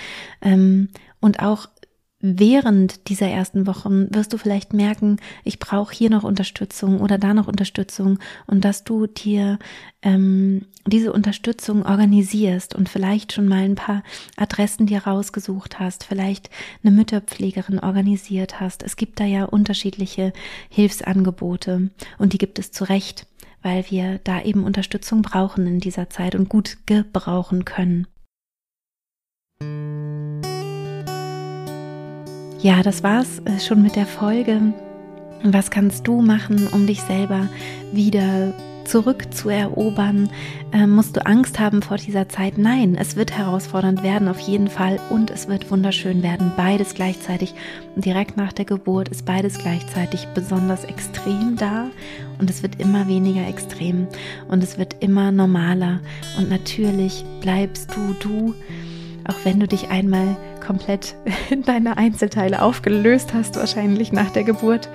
Ähm, 0.41 0.89
und 1.21 1.41
auch 1.41 1.69
während 2.35 3.09
dieser 3.09 3.29
ersten 3.29 3.67
Wochen 3.67 4.13
wirst 4.13 4.33
du 4.33 4.39
vielleicht 4.39 4.73
merken, 4.73 5.19
ich 5.45 5.59
brauche 5.61 5.95
hier 5.95 6.11
noch 6.11 6.25
Unterstützung 6.25 7.01
oder 7.01 7.19
da 7.19 7.35
noch 7.35 7.47
Unterstützung 7.47 8.19
und 8.47 8.65
dass 8.65 8.83
du 8.83 9.07
dir 9.07 9.59
ähm, 10.03 10.67
diese 10.87 11.13
Unterstützung 11.13 11.87
organisierst 11.87 12.75
und 12.75 12.89
vielleicht 12.89 13.33
schon 13.33 13.47
mal 13.47 13.63
ein 13.63 13.77
paar 13.77 14.03
Adressen 14.37 14.87
dir 14.87 15.07
rausgesucht 15.07 15.79
hast, 15.79 16.03
vielleicht 16.05 16.51
eine 16.83 16.93
Mütterpflegerin 16.93 17.79
organisiert 17.79 18.61
hast. 18.61 18.83
Es 18.83 18.97
gibt 18.97 19.21
da 19.21 19.25
ja 19.25 19.45
unterschiedliche 19.45 20.33
Hilfsangebote 20.69 21.91
und 22.19 22.33
die 22.33 22.39
gibt 22.39 22.59
es 22.59 22.73
zu 22.73 22.85
Recht, 22.85 23.27
weil 23.63 23.85
wir 23.89 24.19
da 24.25 24.43
eben 24.43 24.65
Unterstützung 24.65 25.23
brauchen 25.23 25.67
in 25.67 25.81
dieser 25.81 26.11
Zeit 26.11 26.35
und 26.35 26.49
gut 26.49 26.79
gebrauchen 26.87 27.65
können. 27.65 28.07
Ja, 32.67 32.83
das 32.83 33.05
war's 33.05 33.41
äh, 33.45 33.61
schon 33.61 33.81
mit 33.81 33.95
der 33.95 34.07
Folge. 34.07 34.61
Was 35.45 35.71
kannst 35.71 36.09
du 36.09 36.21
machen, 36.21 36.67
um 36.73 36.89
dich 36.89 37.01
selber 37.01 37.49
wieder 37.93 38.55
zurückzuerobern? 38.85 40.29
Ähm, 40.73 40.91
musst 40.91 41.17
du 41.17 41.25
Angst 41.25 41.61
haben 41.61 41.81
vor 41.81 41.97
dieser 41.97 42.29
Zeit? 42.29 42.59
Nein, 42.59 42.97
es 42.99 43.15
wird 43.15 43.31
herausfordernd 43.31 44.03
werden, 44.03 44.27
auf 44.27 44.41
jeden 44.41 44.67
Fall. 44.67 44.99
Und 45.11 45.31
es 45.31 45.47
wird 45.47 45.71
wunderschön 45.71 46.25
werden. 46.25 46.51
Beides 46.57 46.95
gleichzeitig. 46.95 47.55
Direkt 47.95 48.37
nach 48.37 48.53
der 48.53 48.65
Geburt 48.65 49.11
ist 49.11 49.25
beides 49.25 49.59
gleichzeitig 49.59 50.27
besonders 50.35 50.83
extrem 50.83 51.55
da. 51.55 51.87
Und 52.41 52.51
es 52.51 52.65
wird 52.65 52.81
immer 52.81 53.07
weniger 53.07 53.47
extrem. 53.47 54.09
Und 54.49 54.65
es 54.65 54.77
wird 54.77 54.97
immer 54.99 55.31
normaler. 55.31 56.01
Und 56.37 56.51
natürlich 56.51 57.25
bleibst 57.41 57.95
du 57.95 58.13
du, 58.19 58.55
auch 59.29 59.45
wenn 59.45 59.61
du 59.61 59.69
dich 59.69 59.89
einmal 59.89 60.37
komplett 60.67 61.15
in 61.51 61.63
deine 61.67 61.97
Einzelteile 61.97 62.63
aufgelöst 62.63 63.33
hast, 63.35 63.57
wahrscheinlich 63.57 64.13
nach 64.13 64.31
der 64.31 64.45
Geburt. 64.45 64.89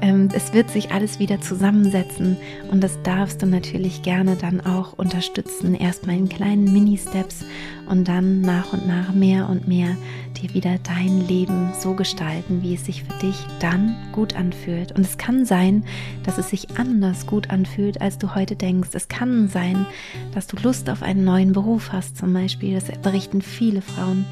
Ähm, 0.00 0.28
es 0.32 0.52
wird 0.52 0.70
sich 0.70 0.92
alles 0.92 1.18
wieder 1.18 1.40
zusammensetzen 1.40 2.38
und 2.70 2.82
das 2.82 3.00
darfst 3.02 3.42
du 3.42 3.46
natürlich 3.46 4.02
gerne 4.02 4.36
dann 4.36 4.60
auch 4.60 4.94
unterstützen. 4.94 5.74
Erstmal 5.74 6.16
in 6.16 6.28
kleinen 6.28 6.72
Mini-Steps 6.72 7.44
und 7.90 8.06
dann 8.06 8.40
nach 8.40 8.72
und 8.72 8.86
nach 8.86 9.12
mehr 9.12 9.48
und 9.48 9.66
mehr 9.66 9.96
dir 10.40 10.54
wieder 10.54 10.78
dein 10.78 11.26
Leben 11.26 11.72
so 11.78 11.94
gestalten, 11.94 12.62
wie 12.62 12.74
es 12.74 12.86
sich 12.86 13.02
für 13.02 13.18
dich 13.18 13.34
dann 13.58 13.96
gut 14.12 14.36
anfühlt. 14.36 14.92
Und 14.92 15.04
es 15.04 15.18
kann 15.18 15.44
sein, 15.44 15.84
dass 16.22 16.38
es 16.38 16.50
sich 16.50 16.78
anders 16.78 17.26
gut 17.26 17.50
anfühlt, 17.50 18.00
als 18.00 18.16
du 18.16 18.34
heute 18.34 18.54
denkst. 18.54 18.90
Es 18.92 19.08
kann 19.08 19.48
sein, 19.48 19.86
dass 20.32 20.46
du 20.46 20.56
Lust 20.62 20.88
auf 20.88 21.02
einen 21.02 21.24
neuen 21.24 21.52
Beruf 21.52 21.92
hast, 21.92 22.16
zum 22.16 22.32
Beispiel. 22.32 22.74
Das 22.74 22.86
berichten 23.02 23.42
viele 23.42 23.82
Frauen, 23.82 24.24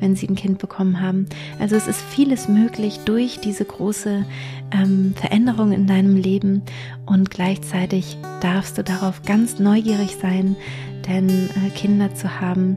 wenn 0.00 0.16
sie 0.16 0.28
ein 0.28 0.34
Kind 0.34 0.58
bekommen 0.58 1.00
haben. 1.00 1.26
Also 1.60 1.76
es 1.76 1.86
ist 1.86 2.00
vieles 2.00 2.48
möglich 2.48 3.00
durch 3.04 3.38
diese 3.38 3.64
große 3.64 4.24
ähm, 4.72 5.14
Veränderung 5.14 5.70
in 5.70 5.86
deinem 5.86 6.16
Leben 6.16 6.62
und 7.06 7.30
gleichzeitig 7.30 8.18
darfst 8.40 8.76
du 8.76 8.82
darauf 8.82 9.22
ganz 9.22 9.60
neugierig 9.60 10.16
sein, 10.20 10.56
denn 11.06 11.28
äh, 11.28 11.70
Kinder 11.70 12.14
zu 12.14 12.40
haben 12.40 12.76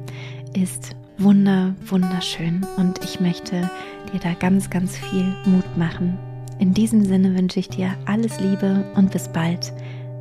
ist 0.53 0.95
wunder, 1.17 1.75
wunderschön 1.85 2.65
und 2.77 3.03
ich 3.03 3.19
möchte 3.19 3.69
dir 4.11 4.19
da 4.19 4.33
ganz, 4.33 4.69
ganz 4.69 4.97
viel 4.97 5.35
Mut 5.45 5.77
machen. 5.77 6.17
In 6.59 6.73
diesem 6.73 7.03
Sinne 7.05 7.35
wünsche 7.35 7.59
ich 7.59 7.69
dir 7.69 7.95
alles 8.05 8.39
Liebe 8.39 8.85
und 8.95 9.11
bis 9.11 9.27
bald, 9.27 9.73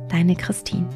deine 0.09 0.35
Christine. 0.35 0.87